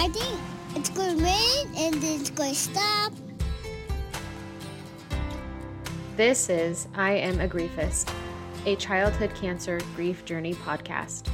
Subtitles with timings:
[0.00, 0.40] I think
[0.76, 3.12] it's going to rain and then it's going to stop.
[6.16, 8.10] This is I Am a Griefist,
[8.64, 11.28] a childhood cancer grief journey podcast.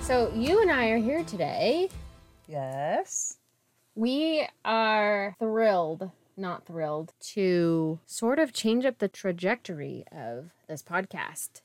[0.00, 1.90] So, you and I are here today.
[2.48, 3.36] Yes.
[3.94, 11.60] We are thrilled, not thrilled, to sort of change up the trajectory of this podcast.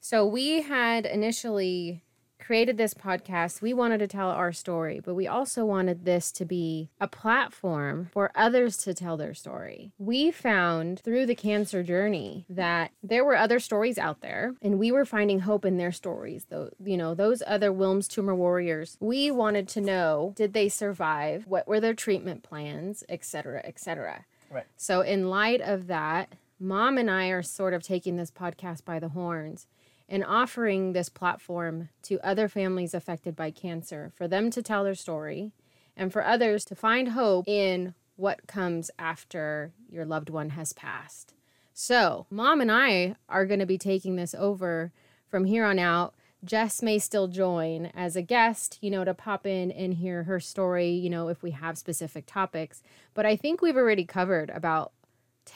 [0.00, 2.02] So, we had initially
[2.50, 6.44] created this podcast, we wanted to tell our story, but we also wanted this to
[6.44, 9.92] be a platform for others to tell their story.
[9.98, 14.90] We found through the cancer journey that there were other stories out there and we
[14.90, 16.46] were finding hope in their stories.
[16.48, 21.46] Though, you know, those other Wilms tumor warriors, we wanted to know did they survive?
[21.46, 24.24] What were their treatment plans, etc., etc.
[24.50, 24.66] Right.
[24.76, 28.98] So in light of that, mom and I are sort of taking this podcast by
[28.98, 29.66] the horns
[30.10, 34.94] and offering this platform to other families affected by cancer for them to tell their
[34.94, 35.52] story
[35.96, 41.32] and for others to find hope in what comes after your loved one has passed.
[41.72, 44.92] So, mom and I are going to be taking this over
[45.28, 46.14] from here on out.
[46.44, 50.40] Jess may still join as a guest, you know, to pop in and hear her
[50.40, 52.82] story, you know, if we have specific topics.
[53.14, 54.92] But I think we've already covered about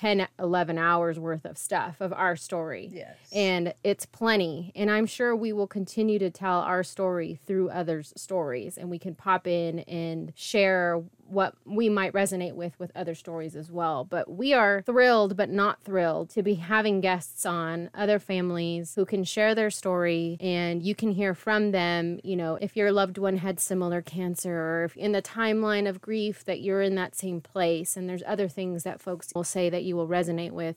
[0.01, 3.17] 10 11 hours worth of stuff of our story Yes.
[3.33, 8.13] and it's plenty and i'm sure we will continue to tell our story through others
[8.17, 11.03] stories and we can pop in and share
[11.35, 15.51] what we might resonate with with other stories as well but we are thrilled but
[15.51, 20.83] not thrilled to be having guests on other families who can share their story and
[20.83, 24.85] you can hear from them you know if your loved one had similar cancer or
[24.85, 28.49] if in the timeline of grief that you're in that same place and there's other
[28.49, 30.77] things that folks will say that you will resonate with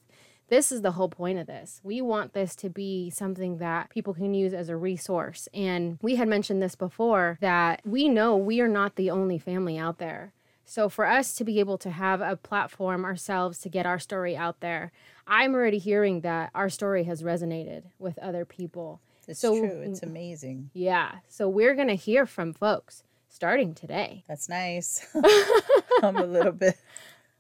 [0.50, 1.81] this is the whole point of this.
[1.83, 5.47] We want this to be something that people can use as a resource.
[5.53, 9.78] And we had mentioned this before that we know we are not the only family
[9.78, 10.34] out there.
[10.69, 14.35] So for us to be able to have a platform ourselves to get our story
[14.35, 14.91] out there,
[15.25, 19.00] I'm already hearing that our story has resonated with other people.
[19.29, 19.81] It's so- true.
[19.81, 20.69] It's amazing.
[20.73, 21.19] Yeah.
[21.29, 24.25] So we're going to hear from folks starting today.
[24.27, 25.07] That's nice.
[26.03, 26.75] I'm a little bit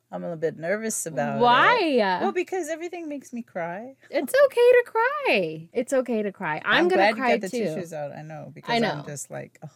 [0.09, 1.41] I'm a little bit nervous about it.
[1.41, 1.97] Why?
[2.21, 3.95] Well, because everything makes me cry.
[4.09, 5.69] It's okay to cry.
[5.73, 6.61] It's okay to cry.
[6.63, 7.65] I'm, gonna glad cry you got the too.
[7.65, 8.13] tissues out.
[8.13, 8.89] I know because know.
[8.89, 9.69] I'm just like, oh.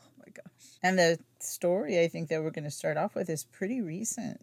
[0.83, 4.41] And the story I think that we're going to start off with is pretty recent.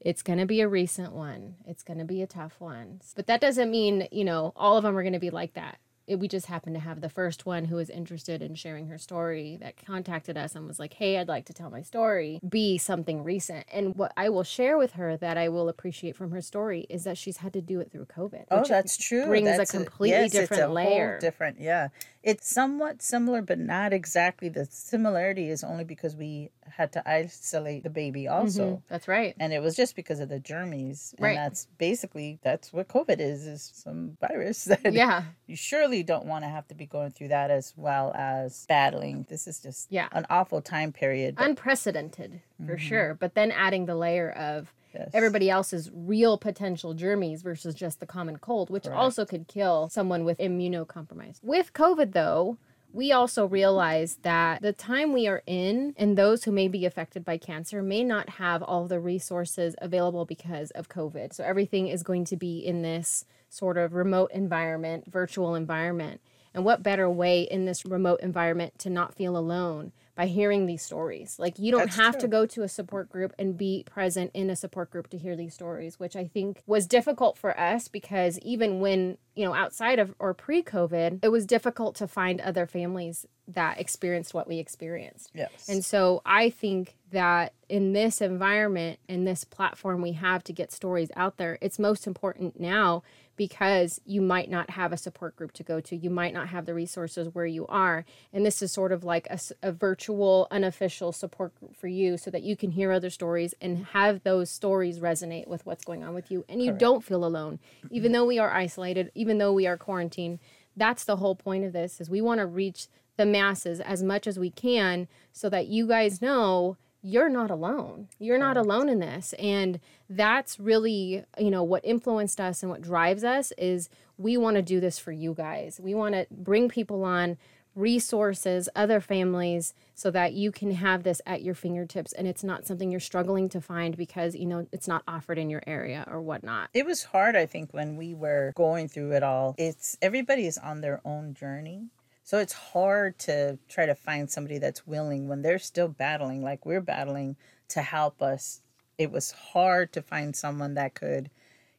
[0.00, 1.56] It's going to be a recent one.
[1.66, 3.00] It's going to be a tough one.
[3.16, 5.78] But that doesn't mean, you know, all of them are going to be like that.
[6.06, 8.96] It, we just happen to have the first one who was interested in sharing her
[8.96, 12.78] story that contacted us and was like, hey, I'd like to tell my story, be
[12.78, 13.66] something recent.
[13.70, 17.04] And what I will share with her that I will appreciate from her story is
[17.04, 18.44] that she's had to do it through COVID.
[18.50, 19.26] Oh, which that's true.
[19.26, 21.18] brings a That's completely yes, it's different a whole layer.
[21.20, 21.88] different, yeah.
[22.28, 24.50] It's somewhat similar, but not exactly.
[24.50, 28.64] The similarity is only because we had to isolate the baby also.
[28.76, 29.34] Mhm, That's right.
[29.40, 31.36] and it was just because of the germs and Right.
[31.36, 35.22] that's basically that's what covid is is some virus that Yeah.
[35.46, 39.24] you surely don't want to have to be going through that as well as battling
[39.30, 40.08] this is just Yeah.
[40.12, 43.14] an awful time period but Unprecedented for sure.
[43.14, 45.10] But then adding the layer of yes.
[45.12, 48.98] everybody else's real potential germs versus just the common cold, which Correct.
[48.98, 51.42] also could kill someone with immunocompromised.
[51.42, 52.58] With COVID, though,
[52.92, 57.24] we also realize that the time we are in and those who may be affected
[57.24, 61.32] by cancer may not have all the resources available because of COVID.
[61.34, 66.20] So everything is going to be in this sort of remote environment, virtual environment.
[66.54, 70.82] And what better way in this remote environment to not feel alone by hearing these
[70.82, 71.36] stories?
[71.38, 74.50] Like, you don't That's have to go to a support group and be present in
[74.50, 78.36] a support group to hear these stories, which I think was difficult for us because
[78.40, 82.66] even when, you know, outside of or pre COVID, it was difficult to find other
[82.66, 85.30] families that experienced what we experienced.
[85.34, 90.52] yes And so I think that in this environment and this platform we have to
[90.52, 93.04] get stories out there, it's most important now
[93.38, 95.96] because you might not have a support group to go to.
[95.96, 98.04] You might not have the resources where you are.
[98.32, 99.28] And this is sort of like
[99.62, 103.86] a virtual, unofficial support group for you so that you can hear other stories and
[103.86, 106.44] have those stories resonate with what's going on with you.
[106.48, 106.80] And you Correct.
[106.80, 107.60] don't feel alone.
[107.90, 110.40] Even though we are isolated, even though we are quarantined,
[110.76, 114.26] that's the whole point of this is we want to reach the masses as much
[114.26, 118.08] as we can so that you guys know you're not alone.
[118.18, 119.34] You're not alone in this.
[119.38, 119.80] And
[120.10, 124.62] that's really, you know, what influenced us and what drives us is we want to
[124.62, 125.80] do this for you guys.
[125.82, 127.36] We want to bring people on
[127.74, 132.66] resources, other families, so that you can have this at your fingertips and it's not
[132.66, 136.20] something you're struggling to find because, you know, it's not offered in your area or
[136.20, 136.70] whatnot.
[136.74, 139.54] It was hard, I think, when we were going through it all.
[139.58, 141.86] It's everybody is on their own journey.
[142.28, 146.66] So it's hard to try to find somebody that's willing when they're still battling, like
[146.66, 147.36] we're battling,
[147.68, 148.60] to help us.
[148.98, 151.30] It was hard to find someone that could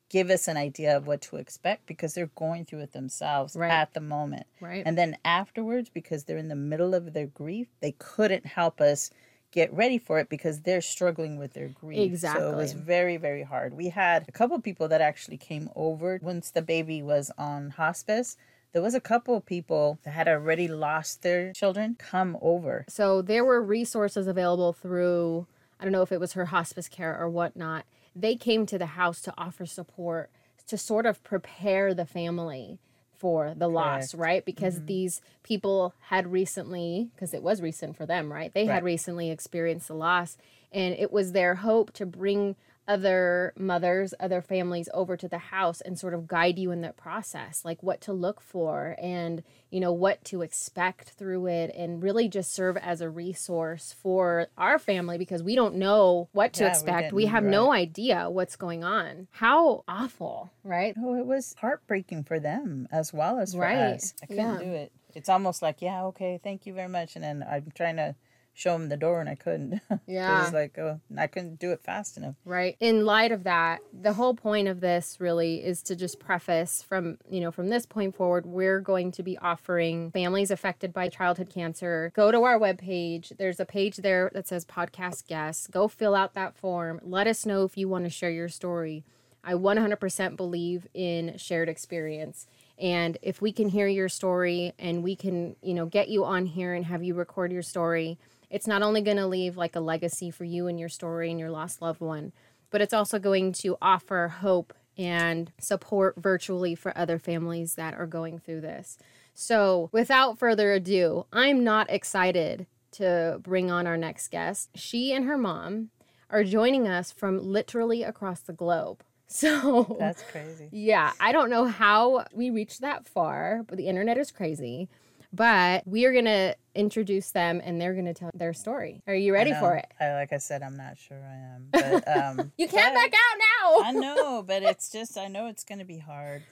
[0.09, 3.69] give us an idea of what to expect because they're going through it themselves Right.
[3.69, 4.47] at the moment.
[4.59, 4.81] Right.
[4.83, 9.11] And then afterwards, because they're in the middle of their grief, they couldn't help us
[9.51, 11.99] get ready for it because they're struggling with their grief.
[11.99, 12.41] Exactly.
[12.41, 13.75] So it was very, very hard.
[13.75, 18.35] We had a couple people that actually came over once the baby was on hospice.
[18.71, 22.85] There was a couple of people that had already lost their children come over.
[22.87, 25.47] So there were resources available through,
[25.79, 27.85] I don't know if it was her hospice care or whatnot.
[28.15, 30.29] They came to the house to offer support
[30.67, 32.77] to sort of prepare the family
[33.17, 34.45] for the loss, right?
[34.45, 34.85] Because mm-hmm.
[34.85, 38.53] these people had recently, because it was recent for them, right?
[38.53, 40.37] They had recently experienced the loss.
[40.71, 42.55] And it was their hope to bring
[42.89, 46.97] other mothers, other families over to the house and sort of guide you in that
[46.97, 52.01] process, like what to look for and, you know, what to expect through it and
[52.01, 56.63] really just serve as a resource for our family because we don't know what to
[56.63, 57.13] Yeah, expect.
[57.13, 59.27] We, didn't, have no idea what's going on.
[59.31, 60.95] How awful, right?
[60.99, 63.93] Oh, it was heartbreaking for them as well as for Right.
[63.93, 64.15] us.
[64.23, 64.57] I couldn't Yeah.
[64.57, 64.91] do it.
[65.13, 67.15] It's almost like, yeah, okay, thank you very much.
[67.15, 68.15] And then I'm trying to
[68.59, 69.81] show him the door and I couldn't.
[70.05, 70.43] Yeah.
[70.43, 72.33] It's like, oh, I couldn't do it fast enough.
[72.43, 72.75] Right.
[72.79, 77.19] In light of that, the whole point of this really is to just preface from,
[77.29, 81.51] you know, from this point forward, we're going to be offering families affected by childhood
[81.51, 82.11] cancer.
[82.15, 83.37] Go to our webpage.
[83.37, 85.67] There's a page there that says podcast guests.
[85.67, 86.99] Go fill out that form.
[87.03, 89.03] Let us know if you want to share your story.
[89.43, 92.47] I 100% believe in shared experience.
[92.79, 96.45] And if we can hear your story and we can, you know, get you on
[96.47, 98.17] here and have you record your story,
[98.49, 101.39] it's not only going to leave like a legacy for you and your story and
[101.39, 102.31] your lost loved one,
[102.71, 108.05] but it's also going to offer hope and support virtually for other families that are
[108.07, 108.97] going through this.
[109.33, 114.69] So, without further ado, I'm not excited to bring on our next guest.
[114.75, 115.89] She and her mom
[116.29, 119.03] are joining us from literally across the globe.
[119.31, 120.69] So, That's crazy.
[120.71, 124.89] yeah, I don't know how we reached that far, but the internet is crazy.
[125.31, 129.03] But we are going to introduce them and they're going to tell their story.
[129.05, 129.85] Are you ready for it?
[129.99, 131.67] I, like I said, I'm not sure I am.
[131.71, 133.81] But um, You can't back out now.
[133.83, 136.43] I know, but it's just I know it's gonna be hard.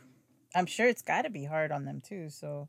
[0.55, 2.29] I'm sure it's got to be hard on them too.
[2.29, 2.67] So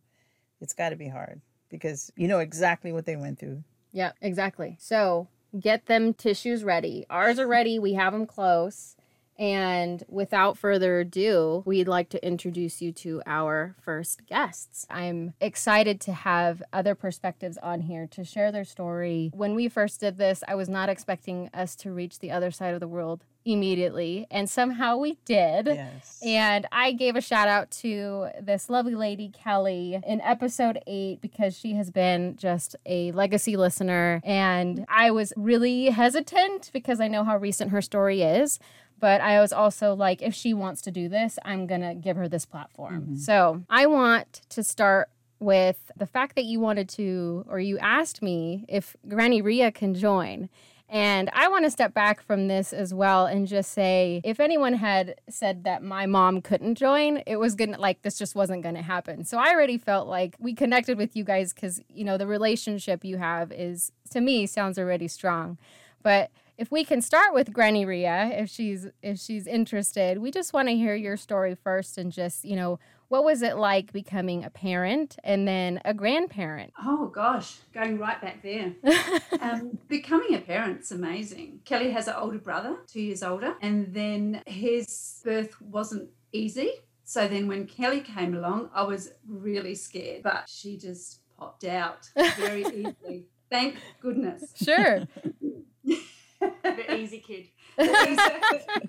[0.61, 3.63] it's got to be hard because you know exactly what they went through.
[3.93, 4.77] Yeah, exactly.
[4.81, 5.29] So
[5.59, 7.07] get them tissues ready.
[7.09, 7.79] Ours are ready.
[7.79, 8.97] We have them close.
[9.39, 14.87] And without further ado, we'd like to introduce you to our first guests.
[14.91, 19.31] I'm excited to have other perspectives on here to share their story.
[19.33, 22.75] When we first did this, I was not expecting us to reach the other side
[22.75, 25.67] of the world immediately, and somehow we did.
[25.67, 26.21] Yes.
[26.25, 31.57] And I gave a shout out to this lovely lady, Kelly, in episode eight because
[31.57, 34.21] she has been just a legacy listener.
[34.25, 38.59] And I was really hesitant because I know how recent her story is.
[39.01, 42.17] But I was also like, if she wants to do this, I'm going to give
[42.17, 43.03] her this platform.
[43.03, 43.17] Mm-hmm.
[43.17, 45.09] So I want to start
[45.39, 49.95] with the fact that you wanted to, or you asked me if Granny Ria can
[49.95, 50.49] join.
[50.91, 54.73] And I want to step back from this as well and just say if anyone
[54.73, 58.63] had said that my mom couldn't join, it was going to, like, this just wasn't
[58.63, 59.23] going to happen.
[59.25, 63.05] So I already felt like we connected with you guys because, you know, the relationship
[63.05, 65.59] you have is, to me, sounds already strong.
[66.03, 70.53] But if we can start with Granny Ria, if she's if she's interested, we just
[70.53, 74.45] want to hear your story first and just, you know, what was it like becoming
[74.45, 76.73] a parent and then a grandparent?
[76.85, 78.75] Oh gosh, going right back there.
[79.41, 81.61] um, becoming a parent's amazing.
[81.65, 86.73] Kelly has an older brother, two years older, and then his birth wasn't easy.
[87.05, 92.11] So then when Kelly came along, I was really scared, but she just popped out
[92.37, 93.27] very easily.
[93.49, 94.53] Thank goodness.
[94.61, 95.05] Sure.
[96.41, 97.49] the easy kid.
[97.77, 98.17] The easy,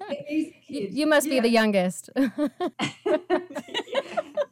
[0.08, 0.94] the easy you, kid.
[0.98, 1.42] you must be Yeah.
[1.42, 2.10] the youngest.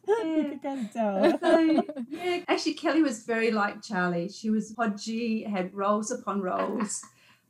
[0.07, 1.37] You can tell.
[1.39, 4.29] So, yeah, actually, Kelly was very like Charlie.
[4.29, 7.01] She was podgy, had rolls upon rolls.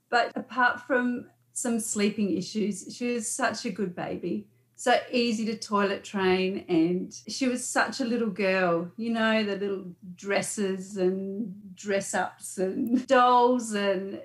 [0.09, 4.47] But apart from some sleeping issues, she was such a good baby.
[4.75, 8.91] So easy to toilet train, and she was such a little girl.
[8.95, 9.85] You know, the little
[10.15, 14.21] dresses and dress ups and dolls and.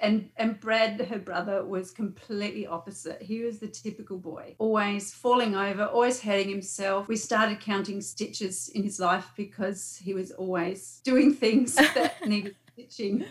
[0.00, 3.22] And and Brad, her brother, was completely opposite.
[3.22, 7.08] He was the typical boy, always falling over, always hurting himself.
[7.08, 12.56] We started counting stitches in his life because he was always doing things that needed
[12.72, 13.24] stitching.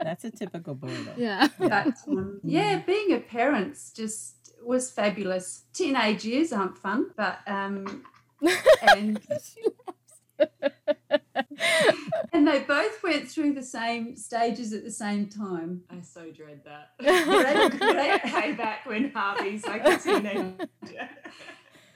[0.00, 1.14] That's a typical boy though.
[1.16, 1.48] yeah.
[1.58, 5.64] But um, yeah, being a parent's just was fabulous.
[5.72, 8.04] Teenage years aren't fun, but um,
[8.82, 9.20] and
[12.32, 15.82] and they both went through the same stages at the same time.
[15.90, 16.90] I so dread that.
[16.98, 20.68] great, great payback when Harvey's like a teenager.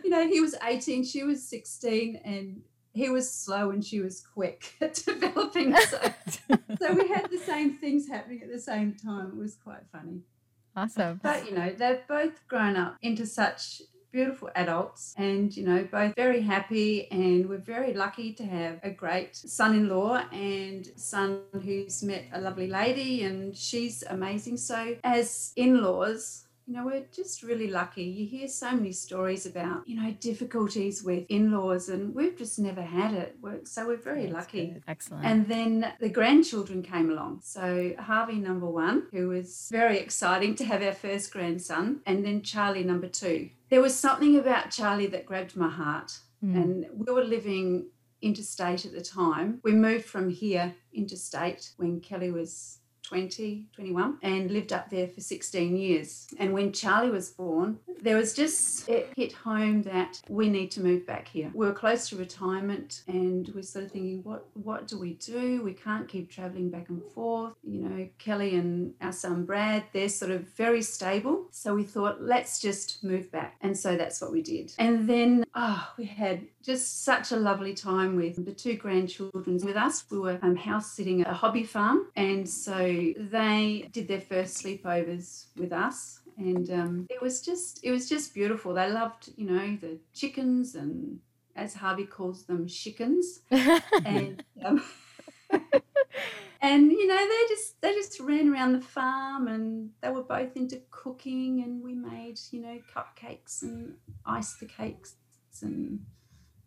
[0.05, 2.62] You know, he was 18, she was 16, and
[2.93, 5.76] he was slow and she was quick at developing.
[5.76, 6.00] So,
[6.81, 9.33] so we had the same things happening at the same time.
[9.33, 10.21] It was quite funny.
[10.75, 11.21] Awesome.
[11.23, 13.83] But, you know, they've both grown up into such
[14.13, 18.91] beautiful adults and you know both very happy and we're very lucky to have a
[18.91, 24.57] great son-in-law and son who's met a lovely lady and she's amazing.
[24.57, 28.02] So as in-laws you know, we're just really lucky.
[28.02, 32.58] You hear so many stories about, you know, difficulties with in laws, and we've just
[32.58, 33.37] never had it.
[33.40, 34.66] We're, so we're very That's lucky.
[34.66, 34.82] good.
[34.88, 35.25] Excellent.
[35.25, 37.40] And then the grandchildren came along.
[37.44, 42.42] So Harvey, number one, who was very exciting to have our first grandson, and then
[42.42, 43.50] Charlie, number two.
[43.70, 46.18] There was something about Charlie that grabbed my heart.
[46.44, 46.56] Mm.
[46.56, 47.87] And we were living
[48.23, 49.61] interstate at the time.
[49.62, 55.21] We moved from here interstate when Kelly was 20, 21, and lived up there for
[55.21, 56.27] 16 years.
[56.39, 60.81] And when Charlie was born, there was just, it hit home that we need to
[60.81, 61.51] move back here.
[61.55, 65.63] We were close to retirement and we're sort of thinking, what, what do we do?
[65.63, 67.55] We can't keep traveling back and forth.
[67.63, 71.47] You know, Kelly and our son Brad, they're sort of very stable.
[71.53, 73.57] So we thought, let's just move back.
[73.61, 74.73] And so that's what we did.
[74.79, 79.76] And then, oh, we had just such a lovely time with the two grandchildren with
[79.76, 80.04] us.
[80.11, 84.62] We were um, house sitting at a hobby farm, and so they did their first
[84.62, 86.20] sleepovers with us.
[86.37, 88.75] And um, it was just, it was just beautiful.
[88.75, 91.20] They loved, you know, the chickens and,
[91.54, 93.40] as Harvey calls them, chickens.
[93.50, 94.82] and um,
[96.61, 100.56] and you know they just they just ran around the farm and they were both
[100.56, 103.94] into cooking and we made you know cupcakes and
[104.25, 105.14] iced the cakes
[105.62, 106.00] and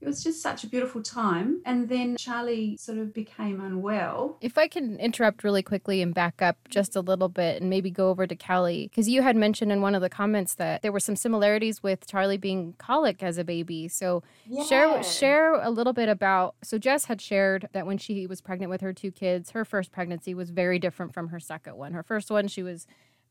[0.01, 4.57] it was just such a beautiful time and then charlie sort of became unwell If
[4.57, 8.09] I can interrupt really quickly and back up just a little bit and maybe go
[8.09, 10.99] over to Callie, because you had mentioned in one of the comments that there were
[10.99, 13.87] some similarities with Charlie being colic as a baby.
[13.87, 14.23] So
[14.67, 16.55] share share a little bit about.
[16.63, 19.91] So Jess had shared that when she was pregnant with her two kids, her first
[19.91, 21.93] pregnancy was very different from her second one.
[21.93, 22.87] Her first one, she was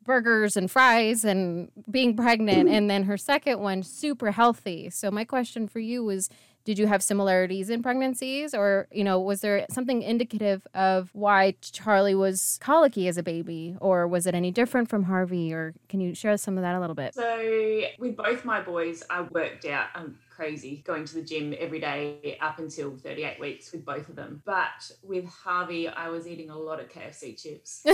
[0.08, 4.90] burgers and fries and being pregnant, and then her second one, super healthy.
[4.90, 6.28] So my question for you was
[6.64, 11.54] did you have similarities in pregnancies or you know was there something indicative of why
[11.62, 15.98] charlie was colicky as a baby or was it any different from harvey or can
[15.98, 19.64] you share some of that a little bit So with both my boys, I worked
[19.64, 19.86] out.
[19.94, 24.14] I'm crazy going to the gym every day up until 38 weeks with both of
[24.14, 24.40] them.
[24.44, 27.84] But with Harvey, I was eating a lot of KFC chips.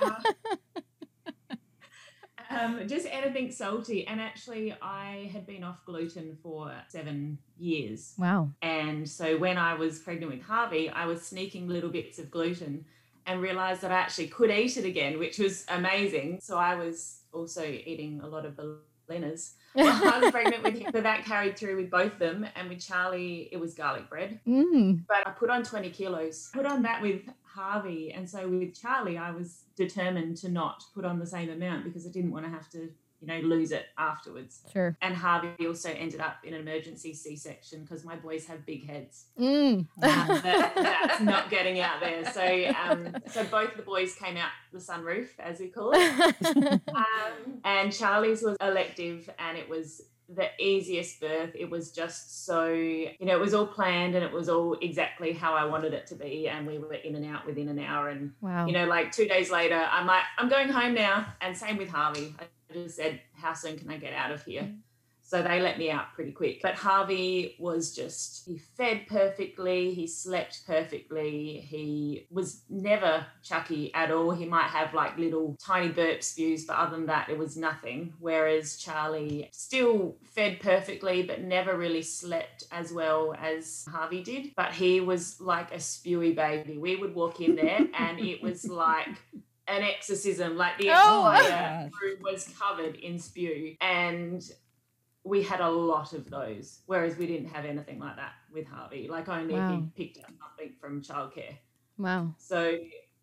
[0.00, 0.14] Uh,
[2.60, 4.06] um, just anything salty.
[4.06, 8.14] And actually, I had been off gluten for seven years.
[8.18, 12.30] wow And so when I was pregnant with Harvey, I was sneaking little bits of
[12.30, 12.84] gluten
[13.26, 16.40] and realized that I actually could eat it again, which was amazing.
[16.42, 18.78] So I was also eating a lot of the
[19.08, 19.54] Lenas.
[19.76, 22.46] I was pregnant with him, but that carried through with both of them.
[22.56, 24.40] And with Charlie, it was garlic bread.
[24.46, 25.02] mm.
[25.08, 26.50] But I put on 20 kilos.
[26.52, 27.22] Put on that with
[27.54, 28.12] Harvey.
[28.12, 32.06] And so with Charlie, I was determined to not put on the same amount because
[32.06, 32.90] I didn't want to have to,
[33.20, 34.62] you know, lose it afterwards.
[34.72, 38.66] sure And Harvey also ended up in an emergency C section because my boys have
[38.66, 39.26] big heads.
[39.38, 39.86] mm.
[39.98, 42.24] That- that's not getting out there.
[42.32, 46.80] So, um, so both the boys came out the sunroof, as we call it.
[46.94, 50.02] Um, and Charlie's was elective, and it was
[50.34, 51.50] the easiest birth.
[51.54, 55.32] It was just so, you know, it was all planned and it was all exactly
[55.32, 56.48] how I wanted it to be.
[56.48, 58.08] And we were in and out within an hour.
[58.08, 61.26] And, wow you know, like two days later, I'm like, I'm going home now.
[61.40, 62.34] And same with Harvey.
[62.40, 64.62] I just said, How soon can I get out of here?
[64.62, 64.78] Mm.
[65.32, 66.60] So they let me out pretty quick.
[66.60, 74.10] But Harvey was just, he fed perfectly, he slept perfectly, he was never chucky at
[74.10, 74.32] all.
[74.32, 78.12] He might have like little tiny burp spews, but other than that, it was nothing.
[78.18, 84.52] Whereas Charlie still fed perfectly, but never really slept as well as Harvey did.
[84.54, 86.76] But he was like a spewy baby.
[86.76, 89.08] We would walk in there and it was like,
[89.68, 91.92] an exorcism, like the Oh, entire gosh.
[92.02, 94.42] room was covered in spew, and
[95.24, 96.80] we had a lot of those.
[96.86, 99.08] Whereas we didn't have anything like that with Harvey.
[99.08, 99.70] Like only Wow.
[99.94, 101.56] he picked up something from childcare.
[101.98, 102.78] wow So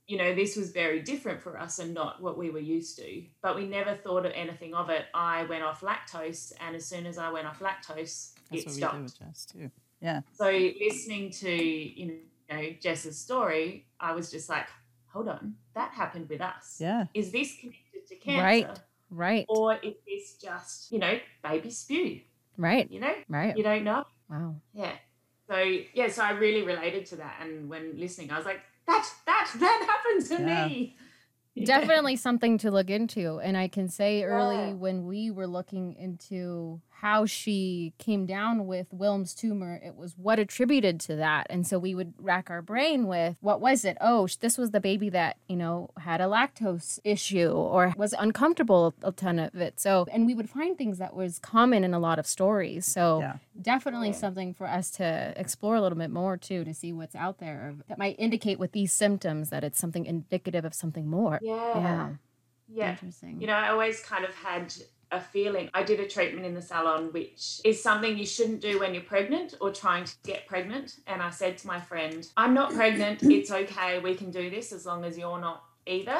[0.07, 3.23] you know, this was very different for us and not what we were used to.
[3.43, 5.05] But we never thought of anything of it.
[5.13, 8.73] I went off lactose, and as soon as I went off lactose, That's it what
[8.75, 8.93] stopped.
[8.95, 9.69] we do with Jess too.
[10.01, 10.21] Yeah.
[10.33, 14.65] So listening to you know Jess's story, I was just like,
[15.13, 16.77] hold on, that happened with us.
[16.79, 17.05] Yeah.
[17.13, 18.43] Is this connected to cancer?
[18.43, 18.79] Right.
[19.09, 22.21] Right Or is this just, you know, baby spew?
[22.57, 23.13] right You know?
[23.27, 24.05] right You don't know?
[24.29, 24.93] wow Yeah.
[25.49, 25.57] So
[25.93, 27.37] yeah, so I really related to that.
[27.41, 30.67] And when listening, I was like, that that that happened to Yeah.
[30.67, 30.95] me.
[31.55, 31.65] Yeah.
[31.65, 34.73] definitely something to look into and i can say early Yeah.
[34.73, 40.37] when we were looking into how she came down with Wilms tumor it was what
[40.39, 44.27] attributed to that and so we would rack our brain with what was it oh
[44.41, 49.11] this was the baby that you know had a lactose issue or was uncomfortable a
[49.11, 52.19] ton of it so and we would find things that was common in a lot
[52.19, 53.35] of stories so Yeah.
[53.61, 54.15] definitely Yeah.
[54.15, 57.75] something for us to explore a little bit more too to see what's out there
[57.87, 61.55] that might indicate with these symptoms that it's something indicative of something more Yeah.
[61.75, 62.09] yeah.
[62.71, 62.91] Yeah.
[62.91, 63.41] Interesting.
[63.41, 64.71] You know, I always kind of had
[65.11, 65.69] a feeling.
[65.73, 69.03] I did a treatment in the salon, which is something you shouldn't do when you're
[69.03, 70.97] pregnant or trying to get pregnant.
[71.07, 73.23] And I said to my friend, I'm not pregnant.
[73.23, 73.99] It's okay.
[73.99, 76.19] We can do this as long as you're not either.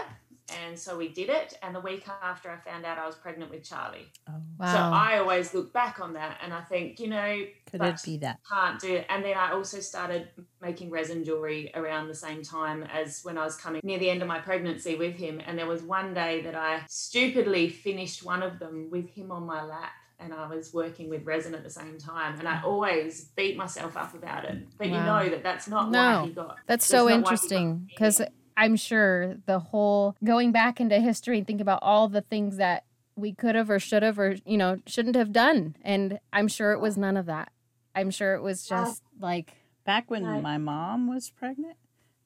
[0.66, 1.58] And so we did it.
[1.62, 4.08] And the week after, I found out I was pregnant with Charlie.
[4.30, 4.74] Oh, wow.
[4.74, 8.18] So I always look back on that and I think, you know, could it be
[8.18, 8.40] that?
[8.50, 9.06] can't do it.
[9.10, 10.30] And then I also started
[10.62, 14.22] making resin jewelry around the same time as when I was coming near the end
[14.22, 15.40] of my pregnancy with him.
[15.46, 19.46] And there was one day that I stupidly finished one of them with him on
[19.46, 19.92] my lap.
[20.22, 23.96] And I was working with resin at the same time, and I always beat myself
[23.96, 24.68] up about it.
[24.78, 24.98] But Wow.
[24.98, 26.20] you know that that's not No.
[26.24, 26.48] why he got.
[26.68, 28.22] That's that's so not why he got interesting because
[28.60, 32.84] I'm sure the whole going back into history and think about all the things that
[33.16, 36.74] we could have or should have or you know shouldn't have done, and I'm sure
[36.74, 37.52] it was none of that.
[37.96, 38.84] I'm sure it was Yeah.
[38.86, 39.54] just like
[39.86, 40.44] Back when Right.
[40.44, 41.76] my mom was pregnant,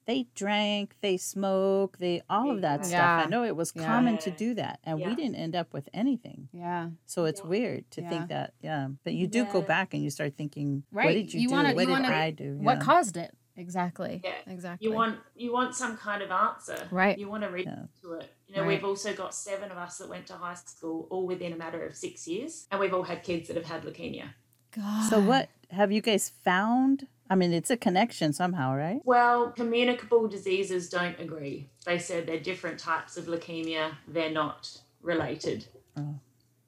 [0.04, 3.24] they drank, they smoked, they all of that stuff.
[3.24, 3.86] I know it was Yeah.
[3.86, 6.48] common to do that, and we didn't end up with anything.
[6.52, 7.46] yeah, So it's Yeah.
[7.48, 8.08] weird to Yeah.
[8.10, 8.88] think that, yeah.
[9.02, 11.04] But you do go back and you start thinking, right.
[11.04, 11.14] what Right.
[11.14, 11.54] did you, You do?
[11.54, 12.58] wanna- what you did wanna- I do?
[12.60, 14.20] what caused it exactly?
[14.24, 14.32] Yeah.
[14.46, 14.86] exactly.
[14.88, 17.18] You want you want some kind of answer, Right.
[17.18, 17.84] You want to read Yeah.
[18.02, 18.30] to it.
[18.48, 18.68] You know, Right.
[18.68, 21.84] we've also got seven of us that went to high school, all within a matter
[21.86, 24.34] of six years, and we've all had kids that have had leukemia.
[24.72, 25.08] God.
[25.10, 27.06] So what have you guys found?
[27.30, 29.00] I mean, it's a connection somehow, right?
[29.04, 31.70] Well, communicable diseases don't agree.
[31.86, 33.96] They said they're different types of leukemia.
[34.06, 35.66] They're not related.
[35.96, 36.16] Oh.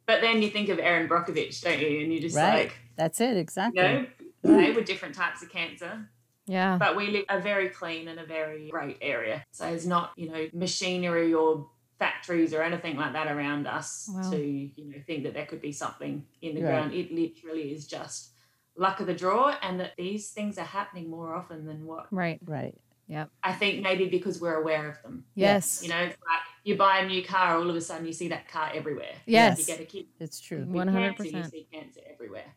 [0.07, 2.01] But then you think of Erin Brockovich, don't you?
[2.01, 2.55] And you're just Right.
[2.68, 3.83] like, That's it, you exactly.
[3.83, 4.07] know,
[4.44, 6.09] they were different types of cancer.
[6.47, 6.77] Yeah.
[6.79, 9.45] But we live a very clean and a very great area.
[9.51, 14.31] So it's not, you know, machinery or factories or anything like that around us Wow.
[14.31, 16.71] to, you know, think that there could be something in the Right.
[16.71, 16.93] ground.
[16.95, 18.33] It literally is just
[18.77, 22.39] luck of the draw and that these things are happening more often than what Right.
[22.45, 22.75] Right.
[23.09, 23.27] Yeah.
[23.43, 25.25] I think maybe because we're aware of them.
[25.35, 25.81] Yes.
[25.83, 28.29] You know, it's like you buy a new car, all of a sudden you see
[28.29, 29.15] that car everywhere.
[29.25, 29.61] Yes.
[29.61, 30.59] You get a kid It's true.
[30.59, 31.53] with One hundred cancer, you percent.
[31.53, 32.55] see cancer everywhere.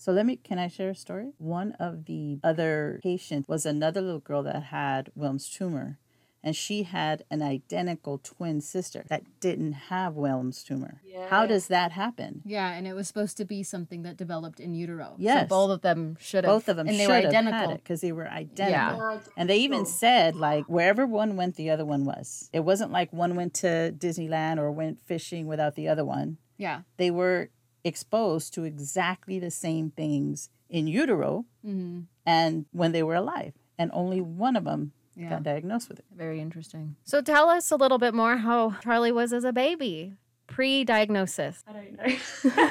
[0.00, 1.32] So let me can I share a story?
[1.36, 5.98] One of the other patients was another little girl that had Wilms tumor
[6.42, 11.02] and she had an identical twin sister that didn't have Wilms tumor.
[11.04, 11.28] Yeah.
[11.28, 12.40] How does that happen?
[12.46, 15.16] Yeah, and it was supposed to be something that developed in utero.
[15.18, 15.42] Yes.
[15.42, 16.54] So both of them should have.
[16.54, 17.60] Both of them and they were have identical.
[17.60, 19.10] had it because they were identical.
[19.10, 19.18] Yeah.
[19.36, 22.48] And they even said like wherever one went, the other one was.
[22.54, 26.38] It wasn't like one went to Disneyland or went fishing without the other one.
[26.56, 26.82] Yeah.
[26.96, 27.50] They were
[27.84, 33.54] exposed to exactly the same things in utero hmm and when they were alive.
[33.78, 35.30] And only one of them Yeah.
[35.30, 36.04] got diagnosed with it.
[36.14, 36.96] Very interesting.
[37.04, 40.14] So tell us a little bit more how Charlie was as a baby,
[40.46, 41.64] pre-diagnosis.
[41.66, 42.60] I don't know.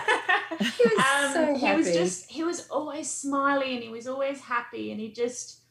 [0.59, 4.41] He was um, so he was just he was always smiley and he was always
[4.41, 5.61] happy and he just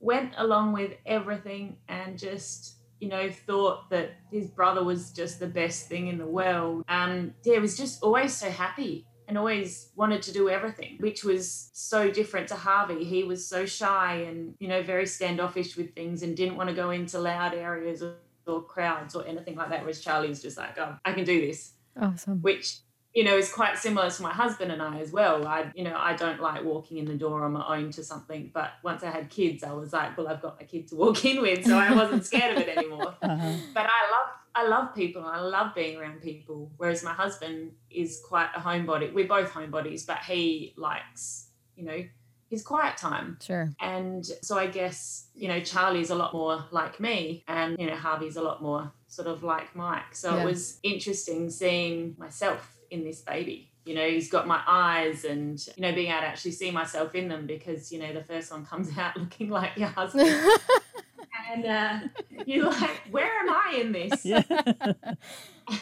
[0.00, 5.46] went along with everything and just you know thought that his brother was just the
[5.46, 9.90] best thing in the world um yeah he was just always so happy and always
[9.94, 14.54] wanted to do everything which was so different to harvey he was so shy and
[14.58, 18.14] you know very standoffish with things and didn't want to go into loud areas or,
[18.46, 21.72] or crowds or anything like that whereas Charlie's just like oh i can do this
[22.00, 22.40] Awesome.
[22.42, 22.78] which
[23.18, 25.44] you know is quite similar to my husband and I as well.
[25.44, 28.52] I you know I don't like walking in the door on my own to something,
[28.54, 31.24] but once I had kids, I was like, well, I've got my kid to walk
[31.30, 33.16] in with, so I wasn't scared of it anymore.
[33.30, 33.54] Uh-huh.
[33.74, 36.70] But I love I love people and I love being around people.
[36.76, 39.12] Whereas my husband is quite a homebody.
[39.12, 42.00] We're both homebodies, but he likes you know
[42.48, 43.36] his quiet time.
[43.42, 43.66] Sure.
[43.80, 47.94] And so I guess, you know, Charlie's a lot more like me and, you know,
[47.96, 50.14] Harvey's a lot more sort of like Mike.
[50.14, 50.42] So Yeah.
[50.42, 53.70] it was interesting seeing myself in this baby.
[53.84, 57.14] You know, he's got my eyes and, you know, being able to actually see myself
[57.14, 60.28] in them because, you know, the first one comes out looking like your husband.
[61.52, 62.00] and uh,
[62.46, 64.24] you're like, where am I in this?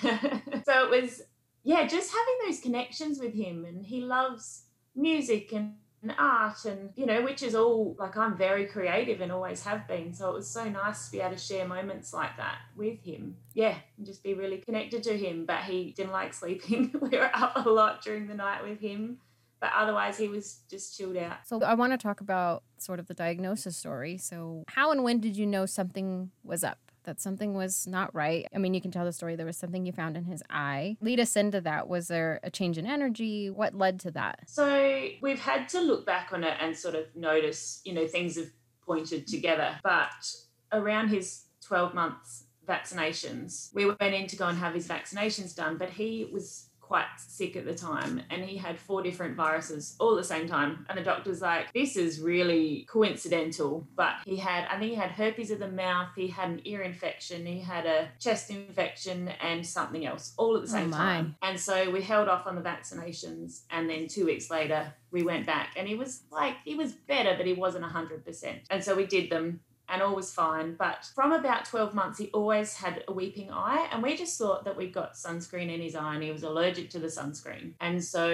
[0.03, 0.41] Yeah.
[0.65, 1.23] so it was
[1.63, 4.65] yeah just having those connections with him and he loves
[4.97, 5.75] music and,
[6.09, 9.87] and art and you know which is all like i'm very creative and always have
[9.89, 13.01] been so it was so nice to be able to share moments like that with
[13.03, 17.19] him yeah and just be really connected to him but he didn't like sleeping we
[17.19, 19.19] were up a lot during the night with him
[19.59, 21.39] But otherwise, he was just chilled out.
[21.47, 24.19] So I want to talk about sort of the diagnosis story.
[24.19, 26.86] So, how and when did you know something was up?
[27.07, 28.47] That something was not right.
[28.55, 29.37] I mean, you can tell the story.
[29.37, 30.97] There was something you found in his eye.
[31.01, 31.89] Lead us into that.
[31.89, 33.49] Was there a change in energy?
[33.49, 34.41] What led to that?
[34.49, 38.37] So we've had to look back on it and sort of notice, you know, things
[38.37, 38.51] have
[38.85, 39.79] pointed together.
[39.83, 40.35] But
[40.73, 45.79] around his 12 months vaccinations, we went in to go and have his vaccinations done,
[45.79, 50.13] but he was quite sick at the time and he had four different viruses all
[50.13, 50.87] at the same time.
[50.89, 53.87] And the doctor's like this is really coincidental.
[53.97, 56.83] But he had i think he had herpes of the mouth he had an ear
[56.83, 60.97] infection he had a chest infection and something else all at the oh same my.
[60.97, 61.37] time.
[61.43, 65.47] And so we held off on the vaccinations and then two weeks later we went
[65.47, 65.71] back.
[65.77, 69.31] And he was like he was better but he wasn't 100% and so we did
[69.31, 70.75] them and all was fine.
[70.75, 73.89] But from about 12 months, he always had a weeping eye.
[73.93, 76.91] And we just thought that we'd got sunscreen in his eye and he was allergic
[76.91, 77.73] to the sunscreen.
[77.81, 78.29] And so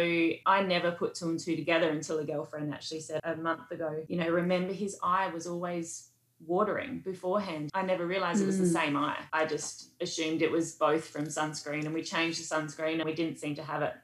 [0.47, 4.05] I never put two and two together until a girlfriend actually said a month ago,
[4.09, 6.09] you know, remember his eye was always
[6.47, 7.71] watering beforehand.
[7.73, 8.73] I never realized it was the Mm.
[8.73, 9.19] same eye.
[9.33, 13.15] I just assumed it was both from sunscreen and we changed the sunscreen and we
[13.15, 13.95] didn't seem to have it.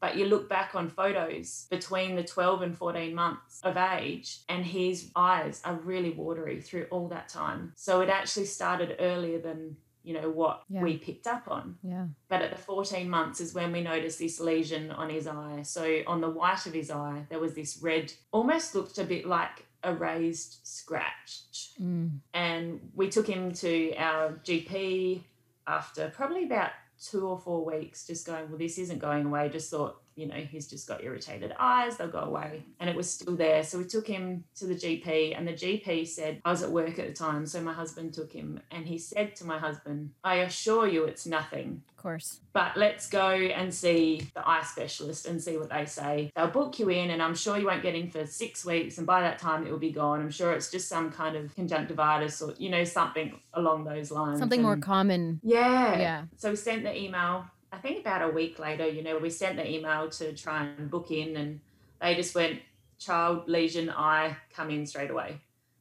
[0.00, 4.64] But you look back on photos between the 12 and 14 months of age, and
[4.64, 7.72] his eyes are really watery through all that time.
[7.76, 10.82] So it actually started earlier than, you know, what Yeah.
[10.82, 11.78] we picked up on.
[11.82, 12.06] Yeah.
[12.28, 15.62] But at the 14 months is when we noticed this lesion on his eye.
[15.62, 19.26] So on the white of his eye, there was this red, almost looked a bit
[19.26, 21.72] like a raised scratch.
[21.80, 22.18] Mm.
[22.34, 25.22] And we took him to our GP
[25.66, 29.48] after probably about two or four weeks, just going, well, this isn't going away.
[29.48, 32.64] Just thought, you know, he's just got irritated eyes, they'll go away.
[32.80, 33.62] And it was still there.
[33.62, 36.98] So we took him to the GP, and the GP said, I was at work
[36.98, 37.46] at the time.
[37.46, 41.26] So my husband took him, and he said to my husband, I assure you it's
[41.26, 41.82] nothing.
[41.90, 42.40] Of course.
[42.52, 46.30] But let's go and see the eye specialist and see what they say.
[46.34, 48.98] They'll book you in, and I'm sure you won't get in for six weeks.
[48.98, 50.20] And by that time, it will be gone.
[50.20, 54.38] I'm sure it's just some kind of conjunctivitis or, you know, something along those lines.
[54.38, 55.40] Something more common.
[55.42, 55.98] yeah.
[55.98, 56.24] Yeah.
[56.36, 57.46] So we sent the email.
[57.72, 60.90] I think about a week later, you know, we sent the email to try and
[60.90, 61.60] book in, and
[62.00, 62.60] they just went,
[62.98, 65.40] child lesion eye, come in straight away.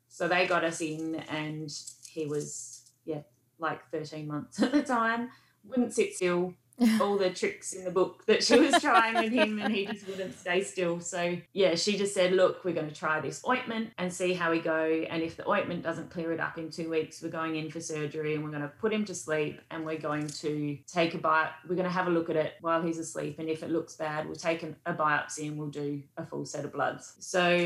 [0.09, 1.71] So they got us in, and
[2.09, 3.21] he was, yeah,
[3.59, 5.29] like 13 months at the time,
[5.63, 6.53] wouldn't sit still.
[6.99, 10.07] All the tricks in the book that she was trying with him, and he just
[10.07, 10.99] wouldn't stay still.
[10.99, 14.51] So, yeah, she just said, Look, we're going to try this ointment and see how
[14.51, 15.05] we go.
[15.09, 17.79] And if the ointment doesn't clear it up in two weeks, we're going in for
[17.79, 21.17] surgery and we're going to put him to sleep and we're going to take a
[21.17, 21.51] bite.
[21.67, 23.39] We're going to have a look at it while he's asleep.
[23.39, 26.45] And if it looks bad, we'll take an, a biopsy and we'll do a full
[26.45, 27.13] set of bloods.
[27.19, 27.57] So,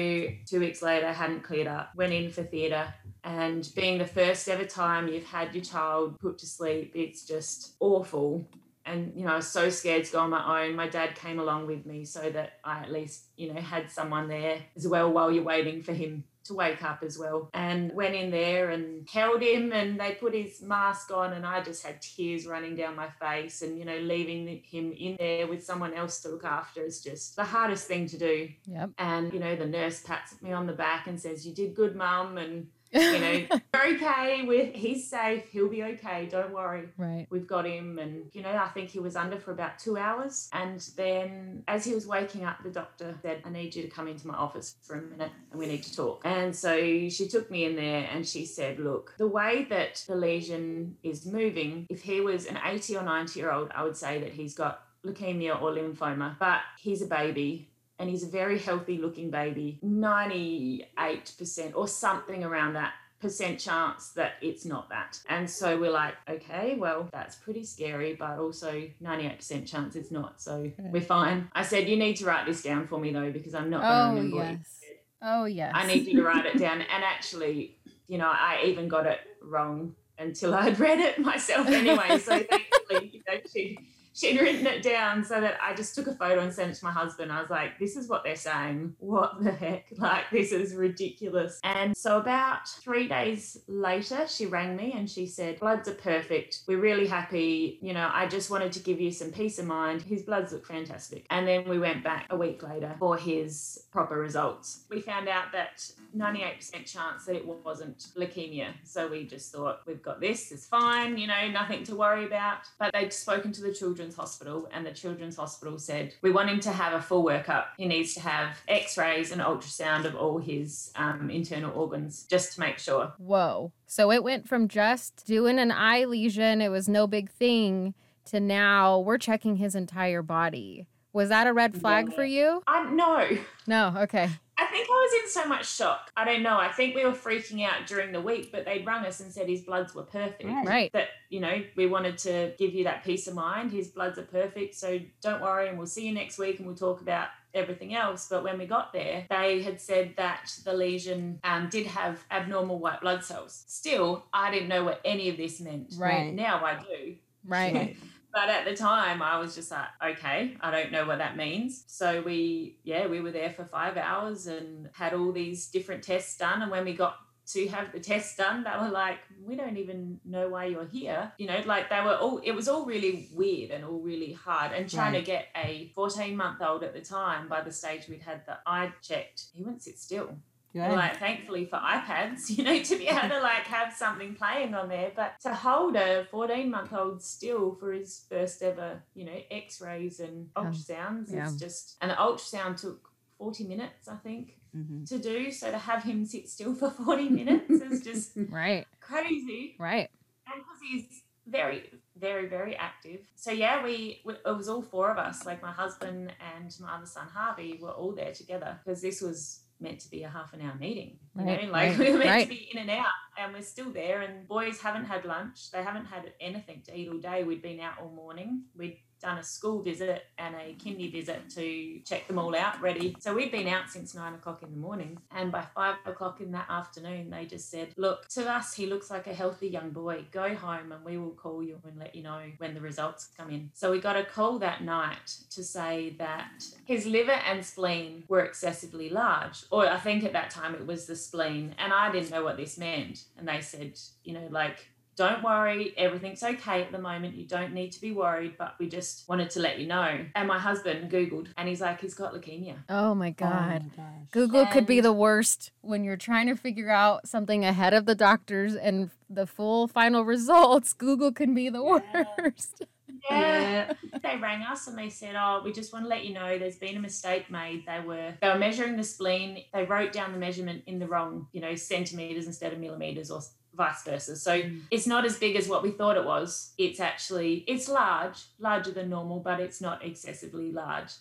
[0.46, 2.94] two weeks later, hadn't cleared up, went in for theatre.
[3.24, 7.76] And being the first ever time you've had your child put to sleep, it's just
[7.80, 8.46] awful
[8.86, 10.76] and you know I was so scared to go on my own.
[10.76, 14.28] My dad came along with me so that I at least you know had someone
[14.28, 17.50] there as well while you're waiting for him to wake up as well.
[17.54, 21.62] And went in there and held him, and they put his mask on, and I
[21.62, 23.62] just had tears running down my face.
[23.62, 27.36] And you know, leaving him in there with someone else to look after is just
[27.36, 28.50] the hardest thing to do.
[28.66, 28.90] Yep.
[28.98, 31.96] And you know, the nurse pats me on the back and says, "You did good,
[31.96, 33.32] mum," and you know,
[33.74, 34.44] "You're okay.
[34.46, 35.50] We're, he's safe.
[35.52, 36.28] He'll be okay.
[36.30, 37.28] Don't worry." right.
[37.30, 40.50] We've got him, and you know, I think he was under for about two hours.
[40.54, 44.08] And then, as he was waking up, the doctor said, I need you to come
[44.08, 46.22] into my office for a minute and we need to talk.
[46.26, 46.78] And so
[47.10, 51.26] she took me in there and she said, Look, the way that the lesion is
[51.26, 54.56] moving, if he was an 80 or 90 year old, I would say that he's
[54.56, 57.69] got leukemia or lymphoma, but he's a baby.
[58.00, 64.34] And he's a very healthy looking baby, 98% or something around that percent chance that
[64.42, 65.20] it's not that.
[65.28, 70.42] And so we're like, okay, well, that's pretty scary, but also 98% chance it's not.
[70.42, 71.50] So we're fine.
[71.54, 73.94] I said, you need to write this down for me though, because I'm not going
[73.94, 74.78] to Oh, remember yes.
[74.80, 74.96] said.
[75.22, 75.74] Oh, yes.
[75.76, 76.78] I need you to write it down.
[76.90, 82.18] And actually, you know, I even got it wrong until I'd read it myself anyway.
[82.20, 83.78] So thankfully, you know, she
[84.14, 86.86] she'd written it down so that I just took a photo and sent it to
[86.86, 87.32] my husband.
[87.32, 88.96] I was like, this is what they're saying.
[89.00, 89.86] What the heck?
[90.00, 91.60] Like, this is ridiculous.
[91.64, 96.60] And so, about three days later, she rang me and she said, Bloods are perfect.
[96.68, 97.80] We're really happy.
[97.82, 100.02] You know, I just wanted to give you some peace of mind.
[100.02, 101.26] His bloods look fantastic.
[101.30, 104.86] And then we went back a week later for his proper results.
[104.90, 105.84] We found out that
[106.16, 108.74] 98% chance that it wasn't leukemia.
[108.84, 112.60] So we just thought, we've got this, it's fine, you know, nothing to worry about.
[112.80, 116.62] But they'd spoken to the Children's Hospital, and the Children's Hospital said, we want him
[116.62, 117.66] to have a full workup.
[117.76, 122.54] He needs to have x rays and ultrasound of all his um, internal organs just
[122.54, 123.12] to make sure.
[123.18, 123.74] Whoa.
[123.88, 127.94] So it went from just doing an eye lesion, it was no big thing,
[128.28, 130.88] to now we're checking his entire body.
[131.12, 132.64] Was that a red flag for you?
[132.68, 133.38] I no.
[133.68, 133.94] No.
[134.04, 134.30] Okay.
[134.60, 136.12] I think I was in so much shock.
[136.18, 136.58] I don't know.
[136.58, 139.48] I think we were freaking out during the week, but they'd rung us and said
[139.48, 140.44] his bloods were perfect.
[140.44, 140.68] Right.
[140.68, 140.94] Right.
[140.94, 143.72] That, you know, we wanted to give you that peace of mind.
[143.72, 144.76] His bloods are perfect.
[144.76, 148.28] So don't worry and we'll see you next week and we'll talk about everything else.
[148.30, 152.80] But when we got there, they had said that the lesion um, did have abnormal
[152.80, 153.64] white blood cells.
[153.68, 155.94] Still, I didn't know what any of this meant.
[155.98, 156.34] Right.
[156.34, 157.16] Now I do.
[157.46, 157.98] Right.
[158.40, 161.84] But at the time, I was just like, okay, I don't know what that means.
[161.88, 166.38] So we, yeah, we were there for five hours and had all these different tests
[166.38, 166.62] done.
[166.62, 170.22] And when we got to have the tests done, they were like, we don't even
[170.24, 171.34] know why you're here.
[171.38, 174.72] You know, like they were all, it was all really weird and all really hard.
[174.72, 175.20] And trying Right.
[175.20, 178.60] to get a 14 month old at the time, by the stage we'd had the
[178.66, 180.38] eye checked, he wouldn't sit still.
[180.72, 180.92] Good.
[180.92, 184.88] Like, thankfully for iPads, you know, to be able to like have something playing on
[184.90, 189.38] there, but to hold a 14 month old still for his first ever, you know,
[189.50, 191.46] x rays and ultrasounds, Yeah.
[191.46, 195.08] it's just, and the ultrasound took 40 minutes, I think, Mhm.
[195.10, 195.52] to do.
[195.52, 198.86] So to have him sit still for 40 minutes is just Right.
[199.00, 200.10] crazy Right.
[200.46, 205.10] and because he's very very very active so yeah we we- it was all four
[205.10, 209.02] of us like my husband and my other son harvey were all there together because
[209.02, 212.00] this was meant to be a half an hour meeting you Right, know like right,
[212.00, 212.44] we were meant right.
[212.44, 213.06] to be in and out
[213.38, 217.10] and we're still there and boys haven't had lunch they haven't had anything to eat
[217.10, 221.12] all day we'd been out all morning we'd done a school visit and a kindy
[221.12, 223.16] visit to check them all out ready.
[223.20, 225.18] So we'd been out since nine o'clock in the morning.
[225.32, 229.10] And by five o'clock in that afternoon, they just said, Look, to us, he looks
[229.10, 230.26] like a healthy young boy.
[230.32, 233.50] Go home and we will call you and let you know when the results come
[233.50, 233.72] in.
[233.74, 238.42] So we got a call that night to say that his liver and spleen were
[238.42, 239.64] excessively large.
[239.72, 241.76] Or I think at that time it was the spleen.
[241.78, 243.26] And I didn't know what this meant.
[243.38, 244.88] And they said, you know, like,
[245.20, 247.36] don't worry, everything's okay at the moment.
[247.36, 250.26] You don't need to be worried, but we just wanted to let you know.
[250.34, 252.78] And my husband Googled and he's like, he's got leukemia.
[252.88, 253.84] Oh my Oh God.
[253.84, 254.28] my gosh.
[254.32, 258.16] Google could be the worst when you're trying to figure out something ahead of the
[258.16, 260.94] doctors and the full final results.
[260.94, 262.24] Google can be the Yeah.
[262.40, 262.86] worst.
[263.30, 263.94] Yeah.
[264.24, 266.78] they rang us and they said, "Oh, we just want to let you know there's
[266.78, 267.86] been a mistake made.
[267.86, 269.66] They were they were measuring the spleen.
[269.74, 273.42] They wrote down the measurement in the wrong, you know, centimeters instead of millimeters or
[273.74, 274.36] vice versa.
[274.36, 276.74] So it's not as big as what we thought it was.
[276.78, 281.12] It's actually it's large, larger than normal, but it's not excessively large.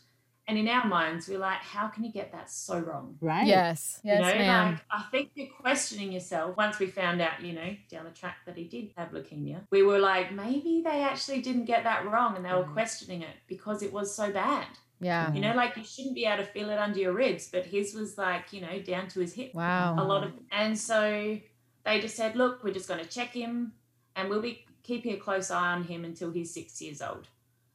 [0.49, 3.19] And in our minds, we're like, how can you get that so wrong?
[3.21, 3.47] Right.
[3.47, 4.01] Yes.
[4.03, 4.73] Yes, you know, ma'am.
[4.73, 6.57] like I think you're questioning yourself.
[6.57, 9.83] Once we found out, you know, down the track that he did have leukemia, we
[9.83, 12.73] were like, maybe they actually didn't get that wrong, and they were Mhm.
[12.73, 14.67] questioning it because it was so bad.
[15.01, 15.33] yeah.
[15.35, 17.95] You know, like you shouldn't be able to feel it under your ribs, but his
[17.95, 19.55] was like, you know, down to his hip.
[19.55, 19.95] Wow.
[19.97, 21.39] A lot of, and so
[21.89, 23.73] they just said, look, we're just going to check him,
[24.15, 27.29] and we'll be keeping a close eye on him until he's six years old.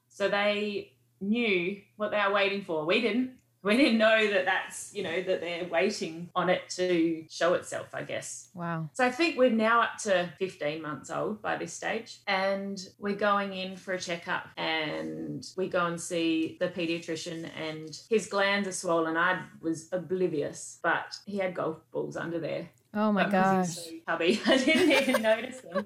[0.09, 2.85] So they knew what they were waiting for.
[2.85, 3.31] We didn't.
[3.63, 7.87] We didn't know that that's, you know, that they're waiting on it to show itself,
[7.93, 8.49] I guess.
[8.53, 8.89] Wow.
[8.91, 13.15] So I think we're now up to 15 months old by this stage, and we're
[13.15, 18.67] going in for a checkup, and we go and see the pediatrician, and his glands
[18.67, 19.15] are swollen.
[19.15, 22.67] I was oblivious, but he had golf balls under there.
[22.93, 23.75] Oh my gosh.
[24.07, 25.85] Chubby, I didn't even notice him.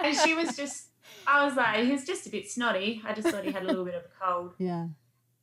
[0.00, 0.86] and she was just.
[1.26, 3.02] I was like, he's just a bit snotty.
[3.04, 4.52] I just thought he had a little bit of a cold.
[4.58, 4.88] Yeah.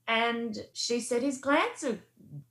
[0.07, 1.97] And she said his glands are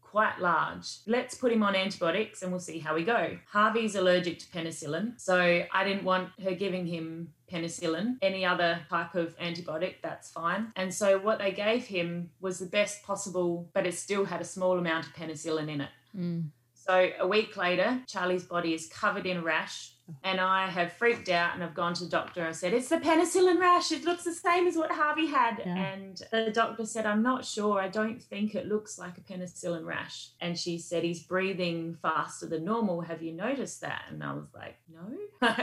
[0.00, 0.86] quite large.
[1.06, 3.36] Let's put him on antibiotics and we'll see how we go.
[3.48, 5.36] Harvey's allergic to penicillin, so
[5.72, 8.16] I didn't want her giving him penicillin.
[8.22, 10.72] Any other type of antibiotic, that's fine.
[10.76, 14.44] And so what they gave him was the best possible, but it still had a
[14.44, 15.90] small amount of penicillin in it.
[16.16, 16.44] Mm.
[16.86, 19.93] So a week later, Charlie's body is covered in rash.
[20.22, 22.96] And I have freaked out and I've gone to the doctor I said, It's the
[22.98, 23.90] penicillin rash.
[23.90, 25.62] It looks the same as what Harvey had.
[25.64, 25.74] Yeah.
[25.76, 27.80] And the doctor said, I'm not sure.
[27.80, 30.28] I don't think it looks like a penicillin rash.
[30.40, 33.00] And she said, He's breathing faster than normal.
[33.00, 34.02] Have you noticed that?
[34.10, 35.00] And I was like, No.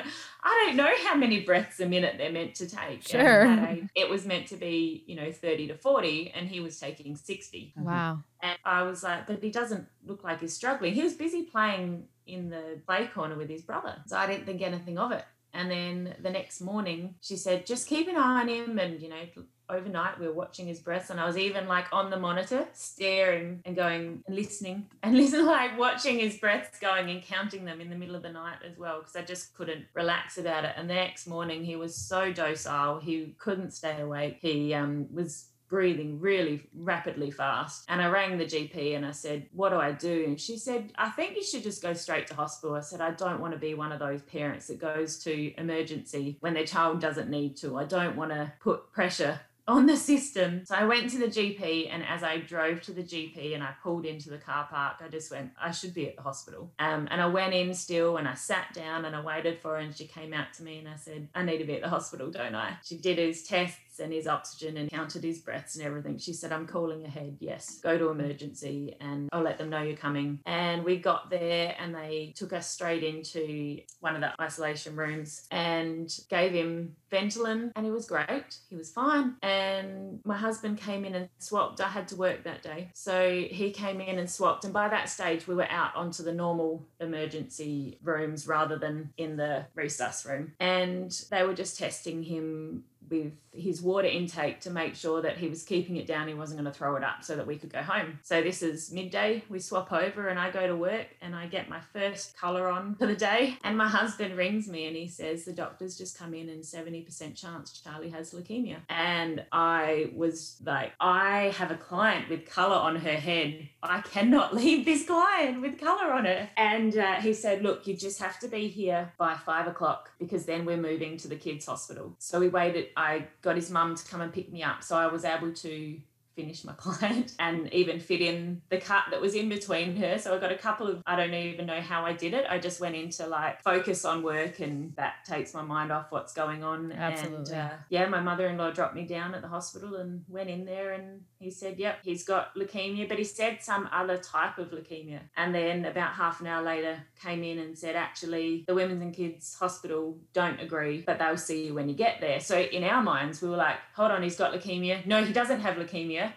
[0.43, 3.07] I don't know how many breaths a minute they're meant to take.
[3.07, 3.43] Sure.
[3.67, 7.15] age- It was meant to be, you know, 30 to 40, and he was taking
[7.15, 7.73] 60.
[7.77, 8.23] Wow.
[8.41, 10.93] And I was like, but he doesn't look like he's struggling.
[10.95, 13.95] He was busy playing in the play corner with his brother.
[14.05, 15.25] So I didn't think anything of it.
[15.53, 18.79] And then the next morning, she said, just keep an eye on him.
[18.79, 19.21] And, you know,
[19.69, 21.09] overnight we were watching his breaths.
[21.09, 25.45] And I was even like on the monitor, staring and going and listening and listening,
[25.45, 28.77] like watching his breaths going and counting them in the middle of the night as
[28.77, 30.73] well, because I just couldn't relax about it.
[30.77, 32.99] And the next morning, he was so docile.
[32.99, 34.39] He couldn't stay awake.
[34.41, 37.85] He um, was breathing really rapidly fast.
[37.87, 40.25] And I rang the GP and I said, What do I do?
[40.27, 42.75] And she said, I think you should just go straight to hospital.
[42.75, 46.37] I said, I don't want to be one of those parents that goes to emergency
[46.41, 47.77] when their child doesn't need to.
[47.77, 50.65] I don't want to put pressure on the system.
[50.65, 53.73] So I went to the GP, and as I drove to the GP and I
[53.81, 56.71] pulled into the car park, I just went, I should be at the hospital.
[56.79, 59.77] Um, and I went in still and I sat down and I waited for her,
[59.77, 61.89] and she came out to me and I said, I need to be at the
[61.89, 62.77] hospital, don't I?
[62.83, 66.17] She did his tests and his oxygen and counted his breaths and everything.
[66.17, 67.37] She said, I'm calling ahead.
[67.39, 70.39] Yes, go to emergency and I'll let them know you're coming.
[70.45, 75.47] And we got there and they took us straight into one of the isolation rooms
[75.51, 78.57] and gave him Ventolin and he was great.
[78.69, 79.35] He was fine.
[79.41, 81.81] And my husband came in and swapped.
[81.81, 82.89] I had to work that day.
[82.93, 84.63] So he came in and swapped.
[84.63, 89.37] And by that stage, we were out onto the normal emergency rooms rather than in
[89.37, 90.53] the resus room.
[90.59, 95.47] And they were just testing him with his water intake to make sure that he
[95.47, 97.71] was keeping it down, he wasn't going to throw it up so that we could
[97.71, 98.19] go home.
[98.23, 101.69] So this is midday, we swap over and I go to work and I get
[101.69, 103.57] my first colour on for the day.
[103.63, 107.35] And my husband rings me and he says, The doctor's just come in and 70%
[107.35, 108.77] chance Charlie has leukemia.
[108.89, 113.67] And I was like, I have a client with colour on her head.
[113.83, 116.49] I cannot leave this client with colour on it.
[116.57, 120.45] And uh, he said, Look, you just have to be here by five o'clock because
[120.45, 122.15] then we're moving to the kids' hospital.
[122.19, 122.89] So we waited.
[122.95, 124.83] I got his mum to come and pick me up.
[124.83, 125.99] So I was able to
[126.35, 130.17] finish my client and even fit in the cut that was in between her.
[130.17, 132.45] So I got a couple of, I don't even know how I did it.
[132.49, 136.33] I just went into like focus on work and that takes my mind off what's
[136.33, 136.91] going on.
[136.91, 137.53] Absolutely.
[137.53, 140.49] And uh, yeah, my mother in law dropped me down at the hospital and went
[140.49, 144.57] in there and he said, yep, he's got leukemia, but he said some other type
[144.57, 145.19] of leukemia.
[145.35, 149.13] And then about half an hour later came in and said, actually, the Women's and
[149.13, 152.39] Kids Hospital don't agree, but they'll see you when you get there.
[152.39, 155.05] So in our minds, we were like, hold on, he's got leukemia.
[155.05, 156.33] No, he doesn't have leukemia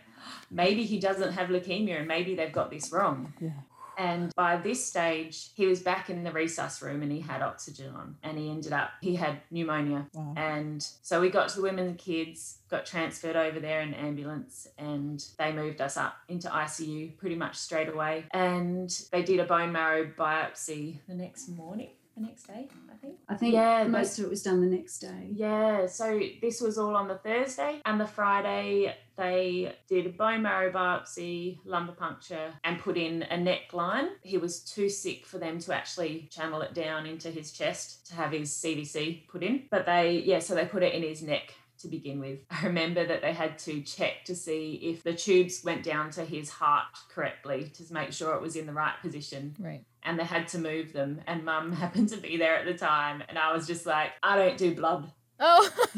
[0.50, 3.32] maybe he doesn't have leukemia and maybe they've got this wrong.
[3.40, 3.50] Yeah.
[3.98, 7.94] And by this stage, he was back in the resus room and he had oxygen
[7.94, 10.06] on and he ended up, he had pneumonia.
[10.12, 10.34] Wow.
[10.36, 14.66] And so we got to the women and kids, got transferred over there in ambulance
[14.78, 18.24] and they moved us up into ICU pretty much straight away.
[18.32, 23.16] And they did a bone marrow biopsy the next morning, the next day, I think.
[23.28, 25.28] I think Yeah, most of it was done the next day.
[25.32, 30.42] Yeah, so this was all on the Thursday, and the Friday they did a bone
[30.42, 34.08] marrow biopsy, lumbar puncture, and put in a neckline.
[34.22, 38.14] He was too sick for them to actually channel it down into his chest to
[38.14, 39.64] have his CVC put in.
[39.70, 42.38] But they, yeah, so they put it in his neck to begin with.
[42.50, 46.24] I remember that they had to check to see if the tubes went down to
[46.24, 49.84] his heart correctly to make sure it was in the right position Right.
[50.04, 51.20] and they had to move them.
[51.26, 53.22] And mum happened to be there at the time.
[53.28, 55.10] And I was just like, I don't do blood.
[55.40, 55.70] Oh,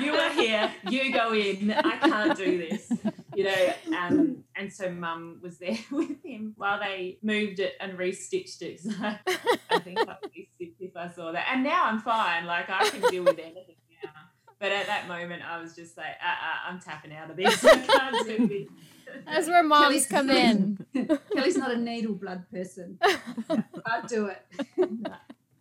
[0.00, 1.70] You are here, you go in.
[1.72, 2.90] I can't do this.
[3.34, 7.96] You know, um, and so mum was there with him while they moved it and
[7.98, 8.80] restitched it.
[8.80, 8.94] So
[9.70, 11.46] I think I'd be sick if I saw that.
[11.52, 12.46] And now I'm fine.
[12.46, 14.10] Like I can deal with anything now.
[14.58, 17.64] But at that moment, I was just like, uh, uh, I'm tapping out of this.
[17.64, 18.68] I can't do this.
[19.26, 20.86] that's where moms Kelly's- come in.
[21.34, 22.98] Kelly's not a needle blood person.
[23.48, 24.42] Can't do it.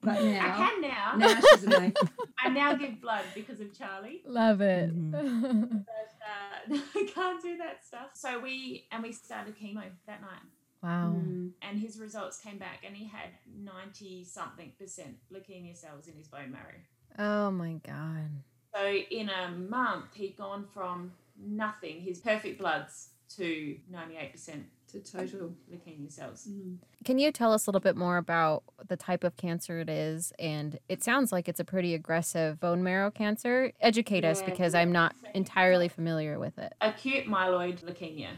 [0.08, 1.13] But I can now.
[1.17, 1.98] now she's a mate.
[2.43, 4.22] I now give blood because of Charlie.
[4.26, 4.89] Love it.
[4.96, 5.86] Mhm.
[5.86, 8.10] but uh, I can't do that stuff.
[8.13, 10.41] So we and we started chemo that night,
[10.82, 11.15] wow.
[11.17, 11.52] Mm.
[11.62, 16.28] and his results came back, and he had ninety something percent leukemia cells in his
[16.28, 16.80] bone marrow.
[17.20, 18.30] Oh my god.
[18.74, 24.66] So in a month, he'd gone from nothing, his perfect bloods, to ninety eight percent
[24.92, 25.54] To total.
[25.72, 26.48] leukemia cells.
[26.50, 26.78] Mm.
[27.06, 30.32] Can you tell us a little bit more about the type of cancer it is?
[30.40, 33.72] And it sounds like it's a pretty aggressive bone marrow cancer.
[33.82, 34.50] Educate us Yeah.
[34.50, 36.74] because I'm not entirely familiar with it.
[36.82, 38.30] Acute myeloid leukemia.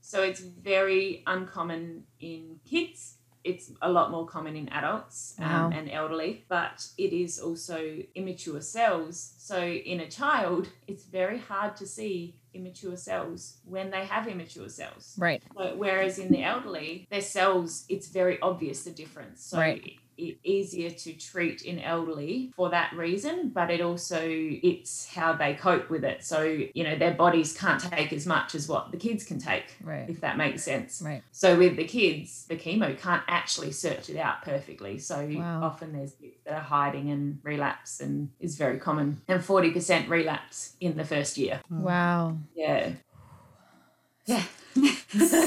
[0.00, 3.16] So it's very uncommon in kids.
[3.42, 8.60] It's a lot more common in adults um, and elderly, but it is also immature
[8.62, 9.34] cells.
[9.38, 14.68] So in a child, it's very hard to see immature cells when they have immature
[14.68, 15.14] cells.
[15.18, 15.42] Right.
[15.56, 19.44] So, whereas in the elderly, their cells, it's very obvious the difference.
[19.44, 19.98] So Right.
[20.16, 25.32] It, it easier to treat in elderly for that reason, but it also it's how
[25.32, 26.24] they cope with it.
[26.24, 29.76] So you know their bodies can't take as much as what the kids can take,
[29.82, 30.08] Right.
[30.08, 31.02] if that makes sense.
[31.02, 31.22] Right.
[31.32, 34.98] So with the kids, the chemo can't actually search it out perfectly.
[34.98, 35.62] So Wow.
[35.62, 39.20] often there's bits that are hiding and relapse and is very common.
[39.28, 41.60] And 40% relapse in the first year.
[41.68, 41.82] Hmm.
[41.82, 42.38] Wow.
[42.54, 42.92] Yeah.
[44.26, 44.42] Yeah.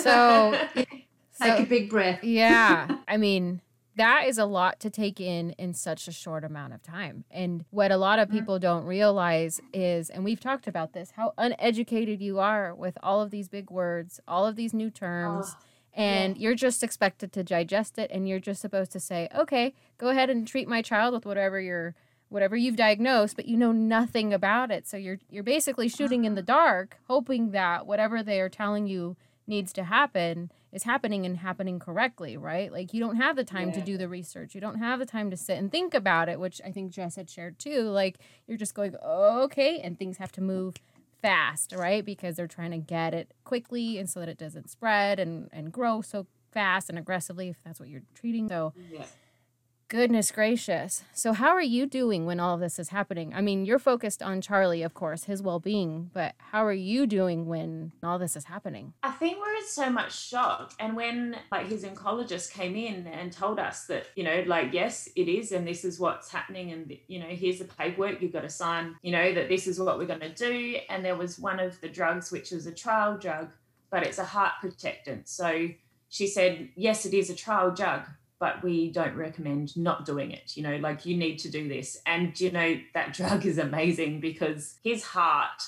[0.04, 2.24] So- Take So, a big breath.
[2.24, 2.88] yeah.
[3.08, 3.62] I mean,
[3.98, 7.26] that is a lot to take in in such a short amount of time.
[7.30, 8.40] And what a lot of mm-hmm.
[8.40, 13.22] people don't realize is, and we've talked about this, how uneducated you are with all
[13.22, 15.48] of these big words, all of these new terms.
[15.50, 19.74] Oh, and you're just expected to digest it and you're just supposed to say okay
[19.98, 21.96] go ahead and treat my child with whatever you're
[22.30, 24.88] whatever you've diagnosed, but you know nothing about it.
[24.88, 26.46] So you're you're basically shooting in the ah.
[26.46, 31.80] dark, hoping that whatever they are telling you needs to happen is happening and happening
[31.80, 32.72] correctly, right?
[32.72, 34.54] Like you don't have the time to do the research.
[34.54, 37.16] You don't have the time to sit and think about it, which I think Jess
[37.16, 37.84] had shared too.
[37.84, 40.76] Like you're just going, okay, and things have to move
[41.22, 42.04] fast, right?
[42.06, 45.72] Because they're trying to get it quickly and so that it doesn't spread and, and
[45.72, 48.50] grow so fast and aggressively if that's what you're treating.
[48.50, 49.06] So Yeah.
[49.90, 51.06] Goodness gracious.
[51.14, 53.34] So, how are you doing when all of this is happening?
[53.34, 57.08] I mean, you're focused on Charlie, of course, his well being, but how are you
[57.08, 58.92] doing when all this is happening?
[59.02, 60.74] I think we're in so much shock.
[60.78, 65.08] And when like his oncologist came in and told us that, you know, like, yes,
[65.16, 68.42] it is, and this is what's happening, and you know, here's the paperwork you've got
[68.42, 70.80] to sign, you know, that this is what we're gonna do.
[70.90, 73.52] And there was one of the drugs which was a trial drug,
[73.90, 75.30] but it's a heart protectant.
[75.30, 75.70] So
[76.10, 78.02] she said, Yes, it is a trial drug,
[78.40, 80.56] but we don't recommend not doing it.
[80.56, 81.98] You know, like you need to do this.
[82.06, 85.62] And you know, that drug is amazing because his heart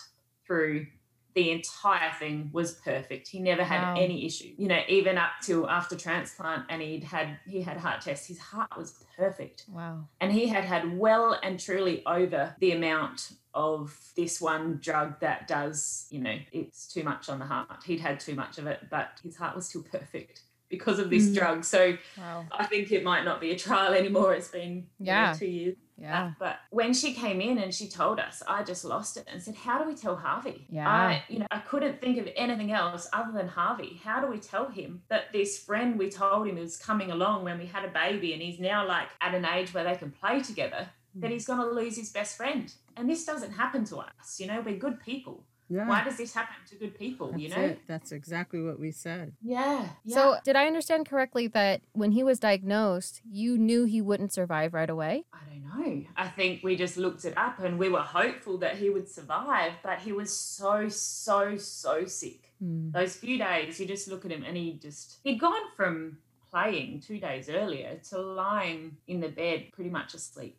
[0.46, 0.88] through
[1.36, 3.28] the entire thing was perfect.
[3.28, 4.02] He never had Wow.
[4.02, 4.54] any issue.
[4.58, 8.40] You know, even up till after transplant and he'd had he had heart tests, his
[8.40, 9.66] heart was perfect.
[9.70, 10.08] Wow.
[10.20, 15.48] And he had had well and truly over the amount of this one drug that
[15.48, 17.84] does, you know, it's too much on the heart.
[17.86, 21.30] He'd had too much of it, but his heart was still perfect because of this
[21.30, 21.36] Mm.
[21.36, 21.64] drug.
[21.66, 22.46] So Wow.
[22.52, 24.34] I think it might not be a trial anymore.
[24.34, 25.34] It's been you know, Yeah.
[25.34, 25.76] two years.
[25.98, 26.32] Yeah.
[26.40, 29.56] But when she came in and she told us, I just lost it and said,
[29.56, 30.66] How do we tell Harvey?
[30.70, 30.88] Yeah.
[30.90, 34.00] I, you know, I couldn't think of anything else other than Harvey.
[34.04, 37.60] How do we tell him that this friend we told him was coming along when
[37.60, 40.40] we had a baby and he's now like at an age where they can play
[40.42, 41.22] together, Mm.
[41.22, 42.72] that he's gonna lose his best friend?
[42.96, 45.44] And this doesn't happen to us, you know, we're good people.
[45.70, 45.88] Yeah.
[45.88, 47.32] Why does this happen to good people?
[47.32, 47.62] That's you know?
[47.62, 47.80] it.
[47.88, 49.34] That's exactly what we said.
[49.42, 49.88] Yeah.
[50.04, 50.16] yeah.
[50.16, 54.74] So, did I understand correctly that when he was diagnosed, you knew he wouldn't survive
[54.74, 55.26] right away?
[55.32, 56.06] I don't know.
[56.18, 59.74] I think we just looked it up and we were hopeful that he would survive,
[59.84, 62.52] but he was so, so, so sick.
[62.60, 62.90] Hmm.
[62.92, 66.18] Those few days, you just look at him and he just, he'd gone from
[66.52, 70.58] playing two days earlier to lying in the bed pretty much asleep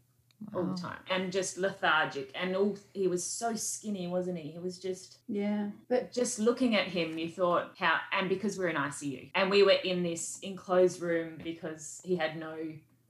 [0.55, 2.31] all the time and just lethargic.
[2.35, 4.51] And all, he was so skinny, wasn't he?
[4.53, 5.71] He was just, Yeah.
[5.89, 9.63] But just looking at him, you thought how, and because we're in ICU and we
[9.63, 12.57] were in this enclosed room because he had no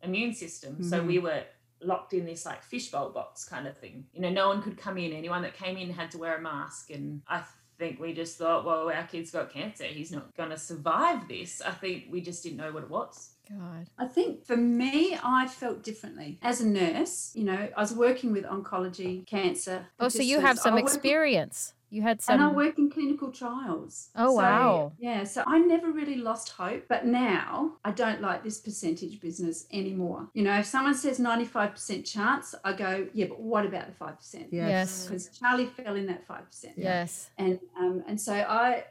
[0.02, 0.82] immune system.
[0.82, 1.06] So Mhm.
[1.06, 1.44] we were
[1.82, 4.06] locked in this like fishbowl box kind of thing.
[4.12, 5.12] You know, no one could come in.
[5.12, 6.90] Anyone that came in had to wear a mask.
[6.90, 7.42] And I
[7.78, 9.84] think we just thought, well, our kid's got cancer.
[9.84, 11.62] He's not going to survive this.
[11.62, 13.30] I think we just didn't know what it was.
[13.58, 13.88] God.
[13.98, 16.38] I think for me, I felt differently.
[16.42, 19.86] As a nurse, you know, I was working with oncology, cancer.
[19.98, 21.74] Oh, so you have some I work- experience.
[21.92, 22.34] You had some.
[22.34, 24.10] And I work in clinical trials.
[24.14, 24.92] Oh, So, wow.
[25.00, 29.66] Yeah, so I never really lost hope, but now I don't like this percentage business
[29.72, 30.28] anymore.
[30.32, 34.46] You know, if someone says 95% chance, I go, yeah, but what about the 5%?
[34.52, 35.06] Yes.
[35.06, 36.74] Because Charlie fell in that 5%.
[36.76, 37.30] Yes.
[37.36, 38.84] And um and so I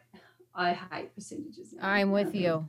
[0.54, 1.72] I hate percentages.
[1.72, 1.88] now.
[1.88, 2.68] I'm with you.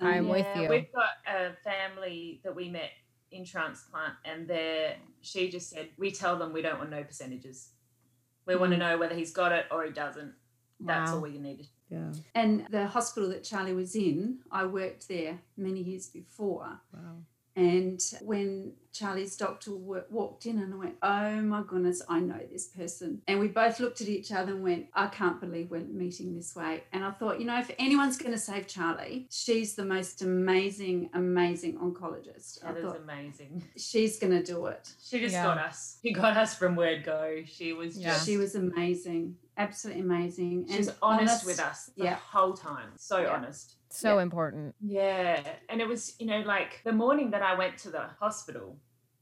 [0.00, 0.68] I'm with Yeah, you.
[0.68, 2.90] We've got a family that we met
[3.30, 7.70] in transplant, and there she just said, We tell them we don't want no percentages.
[8.46, 8.80] We want to mm.
[8.80, 10.32] know whether he's got it or he doesn't.
[10.78, 11.16] That's Wow.
[11.16, 11.68] all we need.
[11.88, 12.12] Yeah.
[12.34, 16.80] And the hospital that Charlie was in, I worked there many years before.
[16.92, 17.16] Wow.
[17.56, 22.38] And when Charlie's doctor wa- walked in, and I went, Oh my goodness, I know
[22.52, 23.22] this person.
[23.26, 26.54] And we both looked at each other and went, I can't believe we're meeting this
[26.54, 26.84] way.
[26.92, 31.08] And I thought, you know, if anyone's going to save Charlie, she's the most amazing,
[31.14, 32.62] amazing oncologist.
[32.62, 33.64] I That is thought, amazing.
[33.76, 34.92] she's going to do it.
[35.02, 35.44] She just Yeah.
[35.44, 35.98] got us.
[36.02, 37.42] She got us from word go.
[37.46, 38.12] She was Yeah.
[38.12, 40.66] just She was amazing, absolutely amazing.
[40.68, 42.16] she's and honest, with us the Yeah.
[42.16, 42.90] whole time.
[42.96, 43.34] So Yeah.
[43.34, 43.75] honest.
[43.88, 44.22] So Yeah.
[44.22, 44.74] important.
[44.80, 45.42] Yeah.
[45.68, 48.78] And it was, you know, like the morning that I went to the hospital,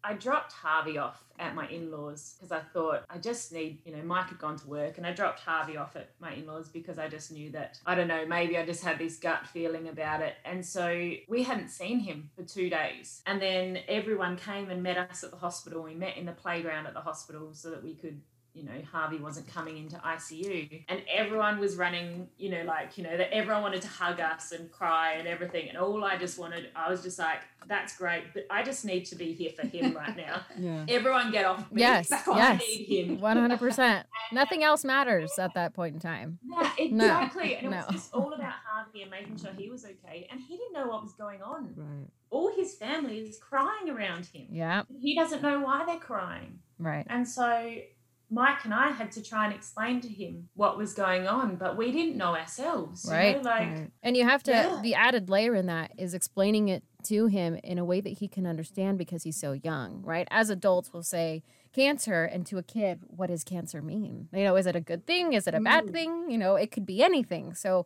[0.07, 3.97] I dropped Harvey off at my in laws because I thought I just need, you
[3.97, 6.69] know, Mike had gone to work and I dropped Harvey off at my in laws
[6.69, 9.89] because I just knew that, I don't know, maybe I just had this gut feeling
[9.89, 10.35] about it.
[10.45, 13.23] And so we hadn't seen him for two days.
[13.25, 15.83] And then everyone came and met us at the hospital.
[15.83, 18.21] We met in the playground at the hospital so that we could
[18.55, 20.85] you know, Harvey wasn't coming into ICU.
[20.89, 24.53] And everyone was running, you know, like, you know, that everyone wanted to hug us
[24.53, 25.69] and cry and everything.
[25.69, 29.07] And all I just wanted, I was just like, that's great, but I just need
[29.07, 30.43] to be here for him right now.
[30.57, 30.85] Yeah.
[30.89, 31.81] Everyone get off me.
[31.81, 32.61] Yes, I yes.
[32.61, 33.19] need him.
[33.19, 34.05] 100%.
[34.33, 36.39] Nothing else matters at that point in time.
[36.45, 37.57] Yeah, exactly.
[37.57, 37.77] And it no.
[37.79, 40.29] was just all about Harvey and making sure he was okay.
[40.31, 41.75] And he didn't know what was going on.
[41.77, 42.07] Right.
[42.31, 44.47] All his family is crying around him.
[44.51, 44.85] Yeah.
[45.01, 46.61] He doesn't know why they're crying.
[46.79, 47.07] Right.
[47.09, 47.77] And so
[48.35, 51.77] Mike and I had to try and explain to him what was going on, but
[51.77, 53.05] we didn't know ourselves.
[53.05, 53.43] you know, Right.
[53.43, 53.91] Like, Right.
[54.03, 54.81] And you have to, Yeah.
[54.83, 58.29] the added layer in that is explaining it to him in a way that he
[58.29, 60.27] can understand because he's so young, right?
[60.31, 64.29] As adults, we'll say cancer, and to a kid, what does cancer mean?
[64.33, 65.33] You know, is it a good thing?
[65.33, 65.93] Is it a bad Mm.
[65.93, 66.31] thing?
[66.31, 67.55] You know, it could be anything.
[67.55, 67.85] So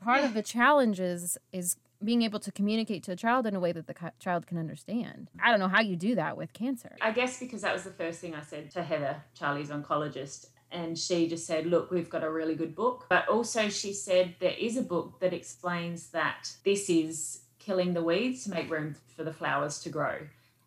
[0.00, 3.60] part of the challenge is, is being able to communicate to a child in a
[3.60, 5.30] way that the child can understand.
[5.42, 6.96] I don't know how you do that with cancer.
[7.00, 10.48] I guess because that was the first thing I said to Heather, Charlie's oncologist.
[10.72, 13.06] And she just said, Look, we've got a really good book.
[13.08, 18.02] But also, she said there is a book that explains that this is killing the
[18.02, 20.18] weeds to make room for the flowers to grow.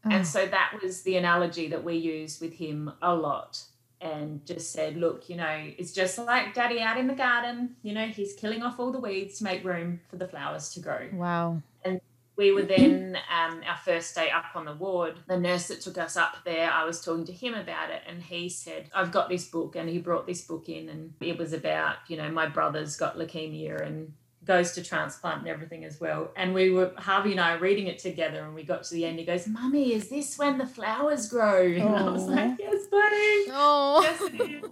[0.05, 0.09] Oh.
[0.09, 3.61] And so that was the analogy that we used with him a lot.
[4.02, 7.76] And just said, Look, you know, it's just like daddy out in the garden.
[7.84, 10.80] You know, he's killing off all the weeds to make room for the flowers to
[10.80, 11.62] grow Wow.
[11.84, 12.00] And
[12.39, 15.97] we were then um, our first day up on the ward the nurse that took
[15.97, 19.28] us up there i was talking to him about it and he said i've got
[19.28, 22.47] this book and he brought this book in and it was about you know my
[22.47, 24.14] brother's got leukemia and
[24.46, 27.88] goes to transplant and everything as well and we were harvey and i were reading
[27.88, 30.66] it together and we got to the end he goes mummy is this when the
[30.66, 34.00] flowers grow and i was like yes buddy Oh.
[34.02, 34.64] yes it is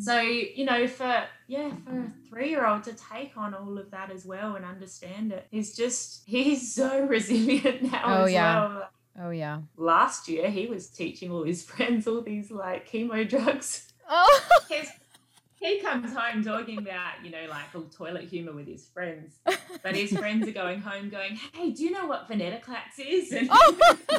[0.04, 4.26] so you know for yeah for a three-year-old to take on all of that as
[4.26, 8.60] well and understand it he's just he's so resilient now Oh, as yeah.
[8.68, 8.88] well
[9.22, 9.60] Oh, yeah.
[9.76, 14.40] last year he was teaching all his friends all these like chemo drugs Oh.
[14.68, 14.90] His-
[15.60, 19.38] he comes home talking about you know like all toilet humor with his friends
[19.82, 23.48] but his friends are going home going hey do you know what venetoclax is and
[23.52, 23.96] Oh.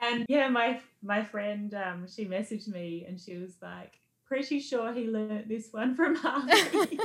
[0.00, 4.92] And yeah, my my friend, um, she messaged me and she was like, "Pretty sure
[4.92, 7.00] he learnt this one from Harvey."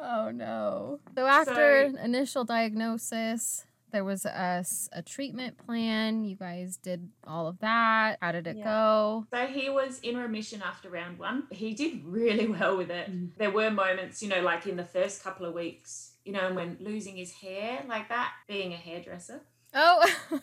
[0.00, 0.98] oh no.
[1.14, 4.64] So after initial diagnosis, there was a
[5.04, 6.24] treatment plan.
[6.24, 8.18] You guys did all of that.
[8.20, 8.64] How did it Yeah.
[8.64, 9.26] go?
[9.30, 11.44] so he was in remission after round one.
[11.50, 13.10] He did really well with it.
[13.10, 13.30] Mm.
[13.36, 16.56] There were moments, you know, like in the first couple of weeks, you know, and
[16.56, 19.42] when losing his hair like that, being a hairdresser.
[19.74, 20.04] Oh.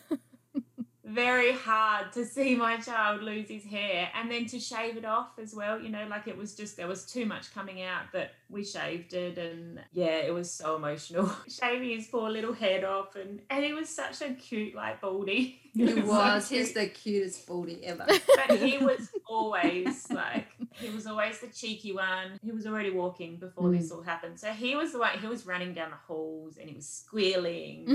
[1.10, 5.30] very hard to see my child lose his hair and then to shave it off
[5.42, 8.32] as well you know like it was just there was too much coming out that
[8.48, 13.16] we shaved it and yeah it was so emotional shaving his poor little head off
[13.16, 16.48] and and he was such a cute like baldy He so was.
[16.48, 16.60] cute.
[16.62, 18.04] He's the cutest baldy ever.
[18.06, 23.36] but he was always like he was always the cheeky one he was already walking
[23.36, 23.78] before Mm.
[23.78, 26.68] this all happened so he was the one he was running down the halls and
[26.68, 27.86] he was squealing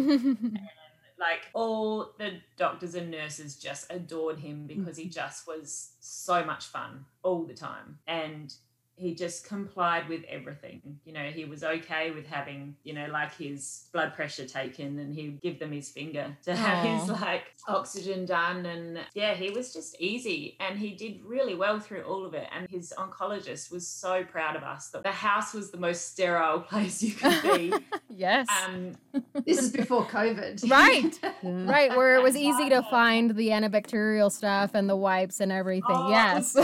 [1.19, 5.11] like all the doctors and nurses just adored him because he mm-hmm.
[5.11, 7.99] just was so much fun all the time.
[8.07, 8.53] And
[8.97, 13.35] he just complied with everything you know he was okay with having you know like
[13.35, 18.25] his blood pressure taken and he'd give them his finger to have his like oxygen
[18.25, 22.33] done and yeah he was just easy and he did really well through all of
[22.33, 26.11] it and his oncologist was so proud of us that the house was the most
[26.11, 27.73] sterile place you could be
[28.09, 28.47] yes.
[28.65, 28.93] um
[29.45, 30.69] This is before COVID.
[30.69, 31.19] Right.
[31.43, 35.83] Right, where it was easy to find the antibacterial stuff and the wipes and everything.
[35.89, 36.55] Oh, yes.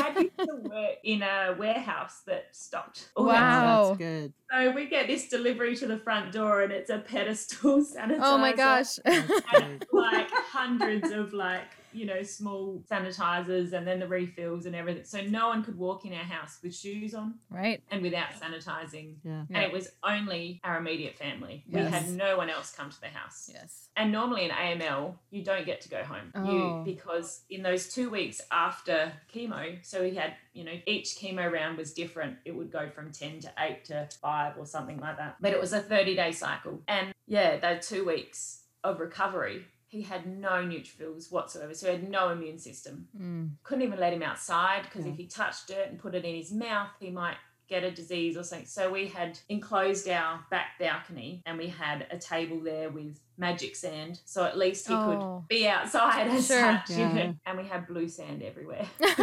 [0.64, 3.10] Dad work in a warehouse that stocked.
[3.16, 3.86] all Wow.
[3.88, 4.34] That's good.
[4.52, 8.20] So we get this delivery to the front door, and it's a pedestal sanitizer.
[8.22, 8.96] oh my gosh.
[9.06, 9.88] That's And good.
[9.92, 11.64] like hundreds of like
[11.94, 15.04] you know small sanitizers, and then the refills and everything.
[15.04, 17.82] So no one could walk in our house with shoes on right.
[17.92, 19.16] and without sanitizing.
[19.24, 19.44] Yeah.
[19.50, 21.64] And it was only our immediate family.
[21.68, 21.86] Yes.
[21.86, 23.50] We had no one else come to the house.
[23.52, 23.90] Yes.
[23.96, 26.32] And normally in AML, you don't get to go home.
[26.36, 26.52] Oh.
[26.52, 31.52] You because in those two weeks after chemo, so we had, you know, each chemo
[31.52, 32.38] round was different.
[32.46, 35.38] It would go from 10 to 8 to 5 or something like that.
[35.40, 36.82] But it was a 30 day cycle.
[36.88, 41.74] And yeah, those two weeks of recovery, he had no neutrophils whatsoever.
[41.74, 43.10] So he had no immune system.
[43.20, 43.50] Mm.
[43.64, 45.12] Couldn't even let him outside because Yeah.
[45.12, 47.36] if he touched dirt and put it in his mouth, he might
[47.68, 48.66] get a disease or something.
[48.68, 53.76] So we had enclosed our back balcony and we had a table there with magic
[53.76, 54.22] sand.
[54.24, 55.42] So at least he Oh.
[55.42, 56.62] could be outside as Sure.
[56.62, 56.90] such.
[56.92, 57.36] you know.
[57.46, 58.88] And we had blue sand everywhere.
[59.00, 59.14] but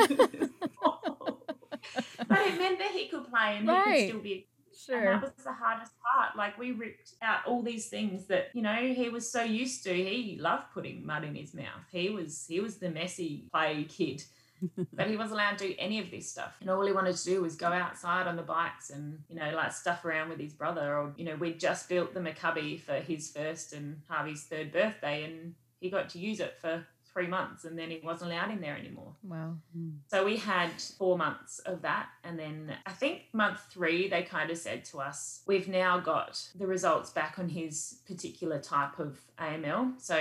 [2.46, 4.46] it meant that he could play and he could still be
[4.88, 5.12] and Sure.
[5.20, 6.36] that was the hardest part.
[6.36, 9.92] Like we ripped out all these things that you know he was so used to.
[9.94, 11.84] He loved putting mud in his mouth.
[11.90, 14.22] He was he was the messy play kid,
[14.92, 16.56] but he wasn't allowed to do any of this stuff.
[16.60, 19.50] And all he wanted to do was go outside on the bikes and you know
[19.54, 20.96] like stuff around with his brother.
[20.96, 25.24] Or you know we'd just built the Maccabi for his first and Harvey's third birthday,
[25.24, 28.60] and he got to use it for three months and then he wasn't allowed in
[28.60, 29.12] there anymore.
[29.22, 29.54] Wow.
[29.72, 29.90] Hmm.
[30.08, 32.08] So we had four months of that.
[32.24, 36.40] And then I think month three, they kind of said to us, we've now got
[36.54, 40.00] the results back on his particular type of AML.
[40.00, 40.20] So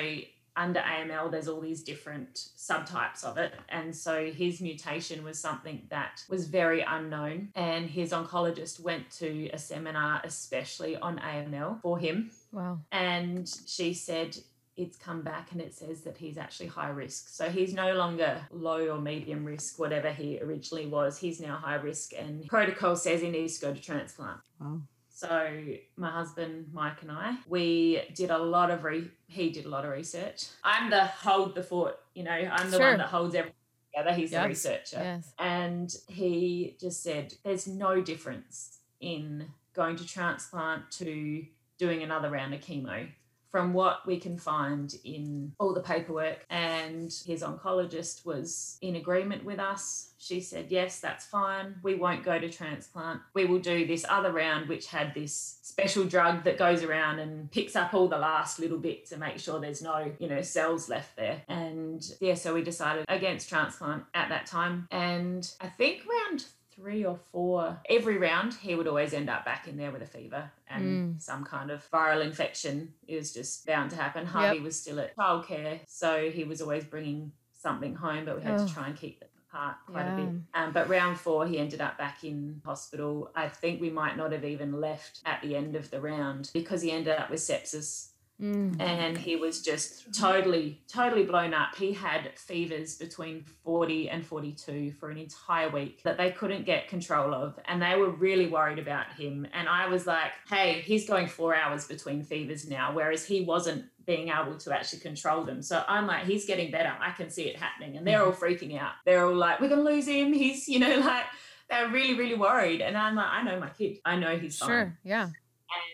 [0.58, 3.54] under AML, there's all these different subtypes of it.
[3.70, 7.50] And so his mutation was something that was very unknown.
[7.56, 12.32] And his oncologist went to a seminar, especially on AML for him.
[12.52, 12.80] Wow.
[12.92, 14.36] And she said,
[14.78, 17.30] it's come back and it says that he's actually high risk.
[17.30, 21.18] So he's no longer low or medium risk, whatever he originally was.
[21.18, 24.40] He's now high risk, and protocol says he needs to go to transplant.
[24.62, 24.82] Wow.
[25.10, 25.64] So
[25.96, 29.10] my husband Mike and I, we did a lot of re.
[29.28, 30.46] He did a lot of research.
[30.64, 31.98] I'm the hold the fort.
[32.14, 32.90] You know, I'm the Sure.
[32.90, 33.56] one that holds everything
[33.96, 34.16] together.
[34.16, 35.00] He's the researcher.
[35.02, 35.34] Yes.
[35.40, 41.46] And he just said, there's no difference in going to transplant to
[41.80, 43.08] doing another round of chemo
[43.52, 46.46] from what we can find in all the paperwork.
[46.50, 50.14] And his oncologist was in agreement with us.
[50.18, 51.76] She said, yes, that's fine.
[51.84, 53.22] We won't go to transplant.
[53.34, 57.52] We will do this other round, which had this special drug that goes around and
[57.52, 60.90] picks up all the last little bits to make sure there's no, you know, cells
[60.90, 61.42] left there.
[61.48, 64.88] And yeah, so we decided against transplant at that time.
[64.92, 66.46] And I think round
[66.80, 70.06] three or four, every round, he would always end up back in there with a
[70.06, 74.26] fever and some kind of viral infection is just bound to happen.
[74.26, 78.60] Harvey was still at childcare, so he was always bringing something home, but we had
[78.60, 78.68] Ugh.
[78.68, 80.30] to try and keep them apart quite a bit.
[80.54, 83.32] Um, but round four, he ended up back in hospital.
[83.36, 86.82] I think we might not have even left at the end of the round because
[86.82, 88.10] he ended up with sepsis
[88.40, 88.80] Mm.
[88.80, 91.76] and he was just totally totally blown up.
[91.76, 96.88] He had fevers between 40 and 42 for an entire week that they couldn't get
[96.88, 99.48] control of and they were really worried about him.
[99.54, 103.86] And i was like hey he's going four hours between fevers now whereas he wasn't
[104.06, 105.64] being able to actually control them.
[105.64, 106.94] So i'm like he's getting better.
[107.02, 107.98] I can see it happening.
[107.98, 108.94] And they're all freaking out.
[109.04, 110.32] They're all like we're gonna lose him.
[110.42, 111.26] He's you know like
[111.72, 112.82] they're really really worried.
[112.82, 113.98] And i'm like i know my kid.
[114.06, 114.70] I know he's fine.
[114.70, 115.00] Sure.
[115.04, 115.30] Yeah.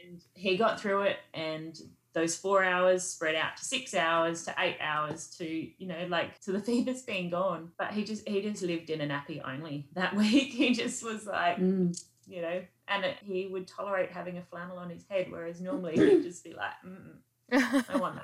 [0.10, 1.80] and he got through it and
[2.14, 6.40] those four hours spread out to six hours to eight hours to you know like
[6.42, 7.72] to the fever's being gone.
[7.78, 10.54] But he just he just lived in a nappy only that week.
[10.54, 11.98] He just was like Mm.
[12.28, 15.96] you know and it, he would tolerate having a flannel on his head whereas normally
[15.98, 18.20] he'd just be like Mm-mm, i want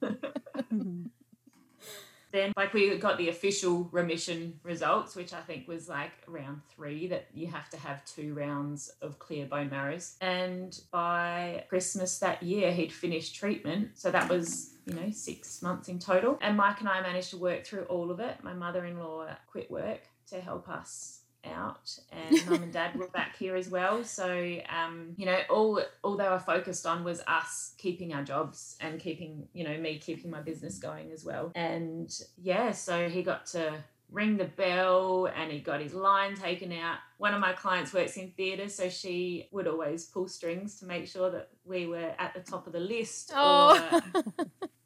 [0.00, 0.18] that
[2.30, 7.06] then like we got the official remission results which i think was like round three
[7.06, 10.16] that you have to have two rounds of clear bone marrows.
[10.20, 13.90] And by christmas that year he'd finished treatment.
[13.94, 16.38] So that was you know six months in total.
[16.40, 18.36] And mike and i managed to work through all of it.
[18.42, 21.17] My mother-in-law quit work to help us
[21.54, 24.04] out and mum and dad were back here as well.
[24.04, 28.76] So um you know all all they were focused on was us keeping our jobs
[28.80, 31.52] and keeping you know me keeping my business going as well.
[31.54, 33.72] And yeah so he got to
[34.10, 36.96] ring the bell and he got his line taken out.
[37.18, 41.06] One of my clients works in theatre so she would always pull strings to make
[41.06, 44.00] sure that we were at the top of the list Oh.
[44.16, 44.22] or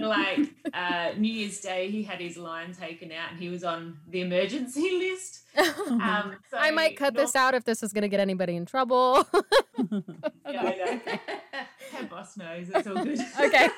[0.00, 0.40] like
[0.72, 4.20] uh, New Year's Day, he had his line taken out and he was on the
[4.20, 5.40] emergency list.
[5.90, 8.64] Um, so I might cut this out if this is going to get anybody in
[8.66, 9.26] trouble.
[10.50, 11.18] Yeah, I know.
[11.98, 12.68] Her boss knows.
[12.74, 13.20] It's all good.
[13.40, 13.68] okay.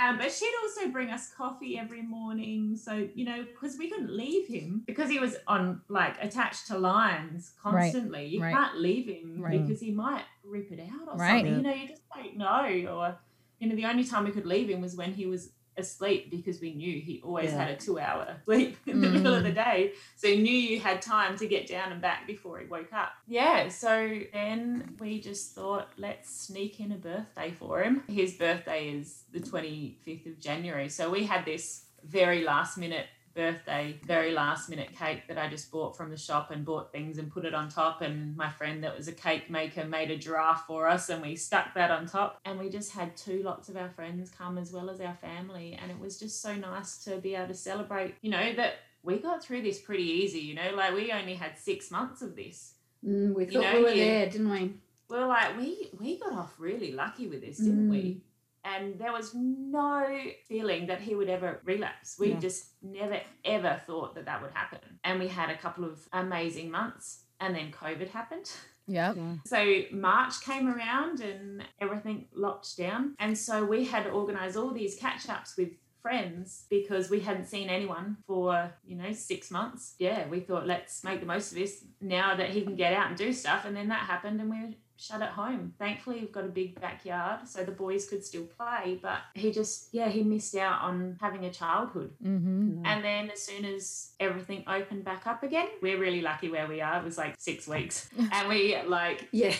[0.00, 2.76] Um, but she'd also bring us coffee every morning.
[2.76, 6.78] So, you know, because we couldn't leave him because he was on like attached to
[6.78, 8.26] lines Right, constantly.
[8.26, 8.52] You right.
[8.54, 9.62] can't leave him Right.
[9.64, 11.44] because he might rip it out or Right.
[11.44, 11.56] something.
[11.56, 12.92] You know, you just don't know.
[12.92, 13.16] Or,
[13.58, 16.60] you know, the only time we could leave him was when he was asleep because
[16.60, 17.64] we knew he always Yeah.
[17.64, 19.46] had a two hour sleep in the middle of Mm.
[19.46, 19.92] the day.
[20.16, 23.10] So you knew you had time to get down and back before he woke up.
[23.26, 28.04] Yeah, so then we just thought, let's sneak in a birthday for him.
[28.08, 30.88] His birthday is the 25th of January.
[30.88, 35.70] So we had this very last minute birthday, very last minute cake that I just
[35.70, 38.00] bought from the shop and bought things and put it on top.
[38.02, 41.36] And my friend that was a cake maker made a giraffe for us and we
[41.36, 42.40] stuck that on top.
[42.44, 45.78] And we just had two lots of our friends come as well as our family.
[45.80, 49.18] And it was just so nice to be able to celebrate, you know, that we
[49.18, 52.74] got through this pretty easy, you know, like we only had six months of this.
[53.06, 54.72] Mm, we You thought know, we were you- there, didn't we?
[55.10, 58.22] We were like, we we got off really lucky with this, didn't we?
[58.64, 60.06] And there was no
[60.48, 62.16] feeling that he would ever relapse.
[62.18, 62.40] We Yeah.
[62.40, 64.80] just never ever thought that that would happen.
[65.04, 68.50] And we had a couple of amazing months, and then COVID happened.
[68.86, 69.16] Yep.
[69.16, 69.34] Yeah.
[69.46, 73.14] So March came around and everything locked down.
[73.18, 75.70] And so we had organized all these catch ups with
[76.02, 79.94] friends because we hadn't seen anyone for, you know, six months.
[79.98, 83.08] Yeah, we thought let's make the most of this now that he can get out
[83.08, 83.64] and do stuff.
[83.64, 85.74] And then that happened and we shut at home.
[85.78, 88.98] Thankfully, we've got a big backyard, so the boys could still play.
[89.02, 92.12] But he just, yeah, he missed out on having a childhood.
[92.24, 92.82] Mm-hmm.
[92.84, 96.80] And then as soon as everything opened back up again, we're really lucky where we
[96.80, 96.98] are.
[97.00, 99.54] It was like six weeks, and we like Yeah.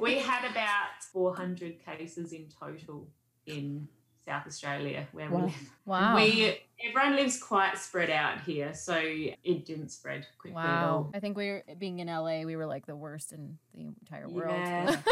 [0.00, 3.08] we had about 400 cases in total
[3.46, 3.88] in
[4.26, 5.70] South Australia where we live.
[5.84, 6.16] Wow.
[6.16, 10.88] We everyone lives quite spread out here, so it didn't spread quickly at wow.
[10.90, 11.10] all.
[11.14, 14.28] I think we were being in LA, we were like the worst in the entire
[14.28, 14.56] world.
[14.56, 14.96] Yeah.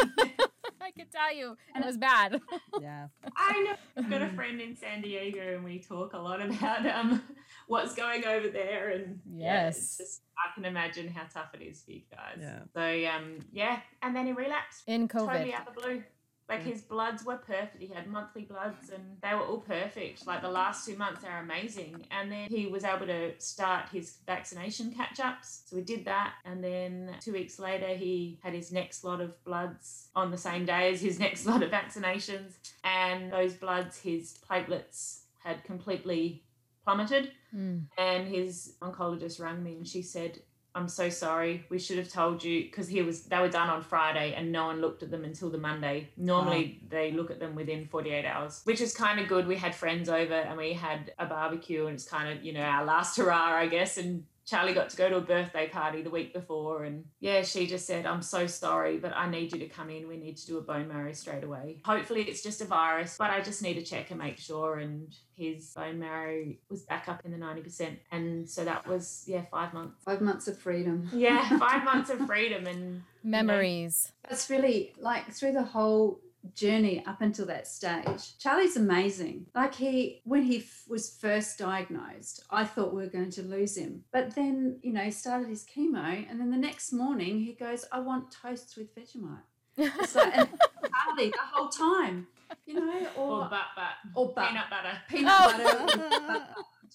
[0.83, 1.55] I can tell you.
[1.73, 2.41] And it was bad.
[2.81, 3.07] Yeah.
[3.37, 3.75] I know.
[3.95, 7.21] I've got a friend in San Diego, and we talk a lot about um
[7.67, 9.97] what's going over there, and yeah, it's Yes.
[9.97, 12.39] just I can imagine how tough it is for you guys.
[12.41, 12.59] Yeah.
[12.73, 14.83] So um yeah, and then he relapsed.
[14.87, 15.27] In COVID.
[15.27, 16.03] totally out the blue.
[16.49, 16.65] Like Mm.
[16.73, 17.79] his bloods were perfect.
[17.81, 20.27] He had monthly bloods and they were all perfect.
[20.27, 22.05] Like the last two months, they're amazing.
[22.11, 25.63] And then he was able to start his vaccination catch ups.
[25.67, 26.33] So we did that.
[26.43, 30.65] And then two weeks later, he had his next lot of bloods on the same
[30.65, 32.57] day as his next lot of vaccinations.
[32.83, 36.43] And those bloods, his platelets had completely
[36.83, 37.31] plummeted.
[37.55, 37.83] Mm.
[37.97, 40.39] And his oncologist rang me and she said,
[40.75, 41.65] I'm so sorry.
[41.69, 44.65] We should have told you because he was they were done on Friday and no
[44.65, 46.09] one looked at them until the Monday.
[46.17, 49.45] Normally they look at them within 48 hours, which is kind of good.
[49.45, 52.61] We had friends over and we had a barbecue and it's kind of, you know,
[52.61, 53.97] our last hurrah, I guess.
[53.97, 57.65] And Charlie got to go to a birthday party the week before and yeah, she
[57.65, 60.07] just said, I'm so sorry, but I need you to come in.
[60.07, 61.81] We need to do a bone marrow straight away.
[61.85, 64.79] Hopefully it's just a virus, but I just need to check and make sure.
[64.79, 67.97] And his bone marrow was back up in the 90%.
[68.11, 70.03] And so that was, yeah, five months.
[70.03, 71.09] Five months of freedom.
[71.23, 74.11] Yeah, five months of freedom and Memories.
[74.27, 76.19] That's really like through the whole
[76.53, 78.37] journey up until that stage.
[78.37, 79.45] Charlie's amazing.
[79.55, 83.77] Like he, when he f- was first diagnosed, I thought we were going to lose
[83.77, 84.03] him.
[84.11, 87.85] But then, you know, he started his chemo, and then the next morning he goes,
[87.91, 89.39] "I want toasts with Vegemite."
[89.77, 90.49] It's like, and
[91.07, 92.27] Charlie the whole time,
[92.65, 94.97] you know, or or but but or but- peanut butter.
[95.09, 95.87] peanut Oh.
[95.87, 96.45] butter.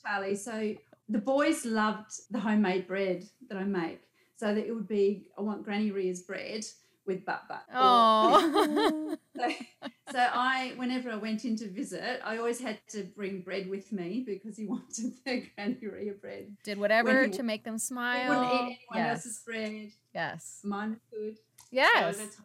[0.04, 0.36] Charlie.
[0.36, 0.74] So
[1.08, 4.00] the boys loved the homemade bread that I make.
[4.36, 6.64] So that it would be, I want Granny Ria's bread
[7.08, 7.64] with butt butt.
[7.70, 9.16] Or- Oh.
[9.36, 9.48] so,
[10.12, 13.90] so I, whenever I went in to visit, I always had to bring bread with
[13.90, 16.56] me because he wanted the Granny Ria bread.
[16.62, 18.28] Did whatever he- to make them smile.
[18.28, 19.44] wouldn't eat anyone else's yes.
[19.44, 19.90] bread.
[20.14, 20.60] Yes.
[20.62, 21.38] Mine food.
[21.72, 22.18] Yes.
[22.18, 22.36] was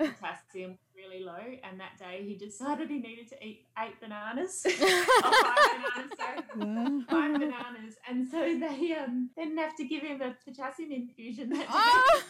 [0.00, 4.64] a potassium really low, and that day he decided he needed to eat eight bananas.
[4.68, 7.04] oh, five bananas, sorry.
[7.10, 11.60] Five bananas, and so they um didn't have to give him a potassium infusion that
[11.60, 11.66] day.
[11.70, 12.22] Oh.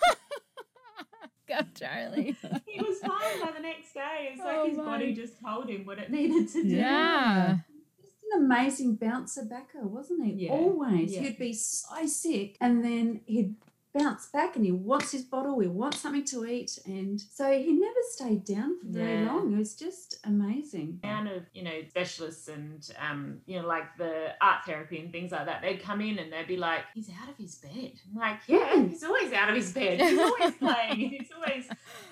[1.83, 2.37] Go, Charlie.
[2.66, 4.30] He was fine by the next day.
[4.33, 4.85] It's Oh like his my.
[4.85, 6.68] body just told him what it needed to do.
[6.68, 7.57] Yeah.
[8.01, 10.47] Just an amazing bouncer backer, wasn't he?
[10.47, 10.53] Yeah.
[10.53, 11.12] Always.
[11.12, 11.20] Yeah.
[11.22, 13.55] He'd be so sick and then he'd
[13.95, 16.78] bounce back and he wants his bottle, he wants something to eat.
[16.86, 19.32] And so he never stayed down for very Yeah.
[19.32, 19.53] long.
[19.53, 21.01] It was just amazing.
[21.03, 25.30] amount of you know specialists and um you know like the art therapy and things
[25.32, 28.18] like that they'd come in and they'd be like he's out of his bed I'm
[28.18, 31.68] like yeah he's always out of his bed he's always playing he's always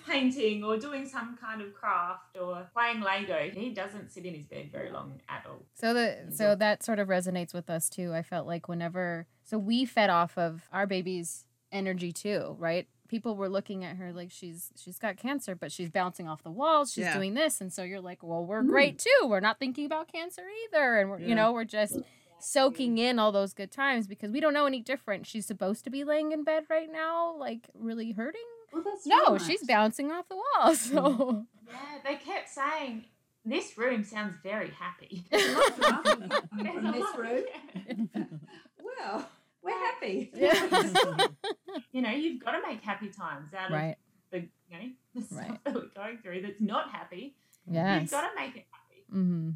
[0.06, 4.46] painting or doing some kind of craft or playing lego he doesn't sit in his
[4.46, 8.12] bed very long at all So the so that sort of resonates with us too.
[8.12, 12.86] I felt like whenever so we fed off of our baby's energy too, right?
[13.08, 16.50] People were looking at her like she's she's got cancer, but she's bouncing off the
[16.50, 16.92] walls.
[16.92, 17.14] She's Yeah.
[17.14, 18.68] doing this, and so you're like, well, we're Mm.
[18.68, 19.26] great too.
[19.26, 21.26] We're not thinking about cancer either, and we're Yeah.
[21.28, 21.98] you know we're just
[22.38, 25.26] soaking in all those good times because we don't know any different.
[25.26, 28.40] She's supposed to be laying in bed right now, like really hurting.
[28.72, 29.40] Well, that's No, right.
[29.42, 30.74] she's bouncing off the wall.
[30.76, 33.04] So yeah they kept saying
[33.44, 38.10] this room sounds very happy There's a lot of laughing There's in a this room.
[38.82, 39.28] Well,
[39.62, 40.30] we're happy.
[41.92, 43.96] you know you've got to make happy times out of
[44.30, 45.64] the you know the stuff Right.
[45.64, 47.34] that we're going through that's not happy
[47.66, 49.48] Yeah, you've got to make it happy Mm-hmm.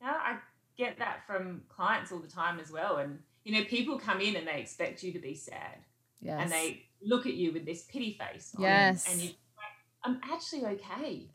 [0.00, 0.36] you know i
[0.76, 4.34] get that from clients all the time as well and you know people come in
[4.36, 5.78] and they expect you to be sad
[6.20, 6.40] Yes.
[6.42, 9.06] and they look at you with this pity face on, Yes.
[9.10, 11.28] and you like i'm actually okay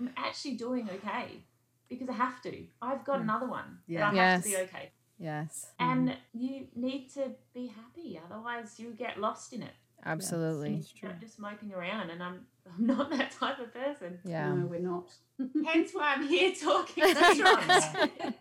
[0.00, 1.44] i'm actually doing okay
[1.88, 4.10] because i have to i've got another one Yeah.
[4.10, 5.66] but i have to be okay yes.
[5.78, 6.16] and mm-hmm.
[6.38, 9.72] you need to be happy otherwise you get lost in it
[10.04, 10.76] Absolutely.
[10.76, 11.10] That's true.
[11.20, 14.18] just moping around and I'm I'm not that type of person.
[14.24, 14.52] Yeah.
[14.52, 15.10] No, we're not.
[15.66, 17.44] Hence why I'm here talking to That's you.
[17.44, 18.34] right.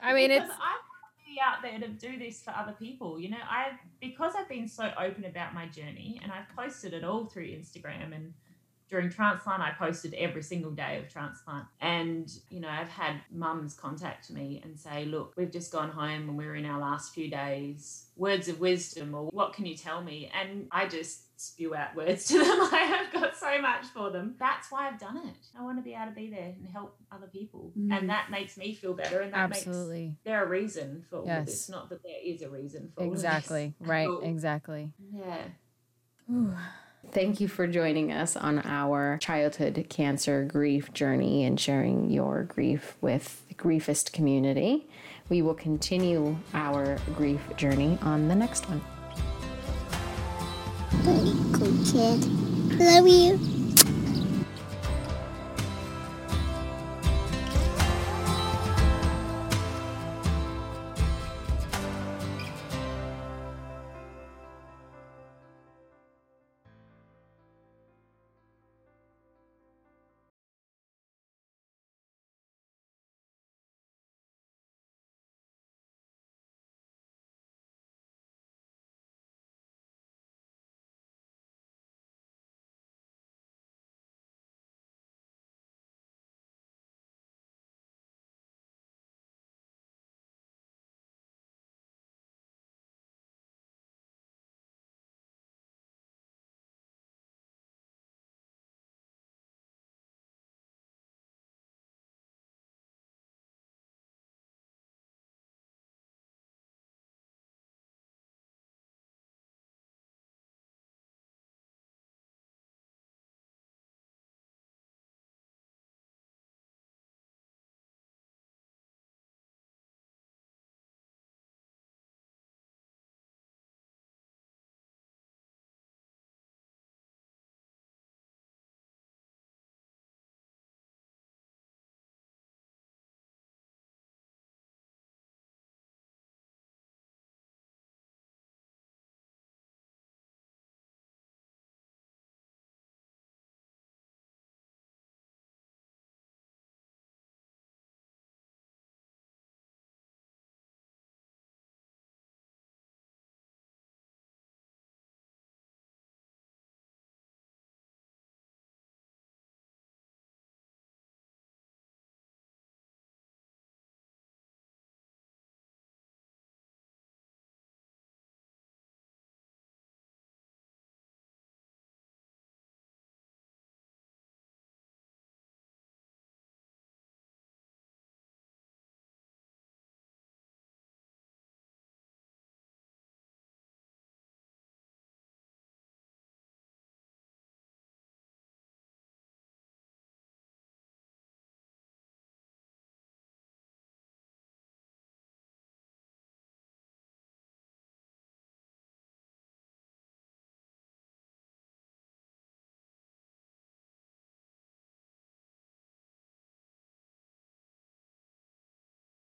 [0.00, 2.72] I mean, Because it's I want to be out there to do this for other
[2.72, 3.20] people.
[3.20, 7.04] You know, I because I've been so open about my journey and I've posted it
[7.04, 8.34] all through Instagram and
[8.92, 11.64] during transplant, I posted every single day of transplant.
[11.80, 16.28] And, you know, I've had mums contact me and say, look, we've just gone home
[16.28, 18.04] and we're in our last few days.
[18.16, 20.30] Words of wisdom, or what can you tell me?
[20.38, 22.46] And I just spew out words to them.
[22.70, 24.34] I have got so much for them.
[24.38, 25.36] That's why I've done it.
[25.58, 27.72] I want to be able to be there and help other people.
[27.78, 27.96] Mm.
[27.98, 29.22] And that makes me feel better.
[29.22, 30.08] And that Absolutely.
[30.08, 31.46] makes there a reason for all Yes.
[31.46, 31.68] this.
[31.70, 33.20] Not that there is a reason for all this.
[33.20, 33.72] Exactly.
[33.80, 34.06] Right.
[34.06, 34.20] Cool.
[34.20, 34.92] Exactly.
[35.14, 35.44] Yeah.
[37.10, 42.96] Thank you for joining us on our childhood cancer grief journey and sharing your grief
[43.00, 44.86] with the griefist community.
[45.28, 48.80] We will continue our grief journey on the next one.
[51.04, 52.24] Good kid.
[52.78, 53.51] Love you.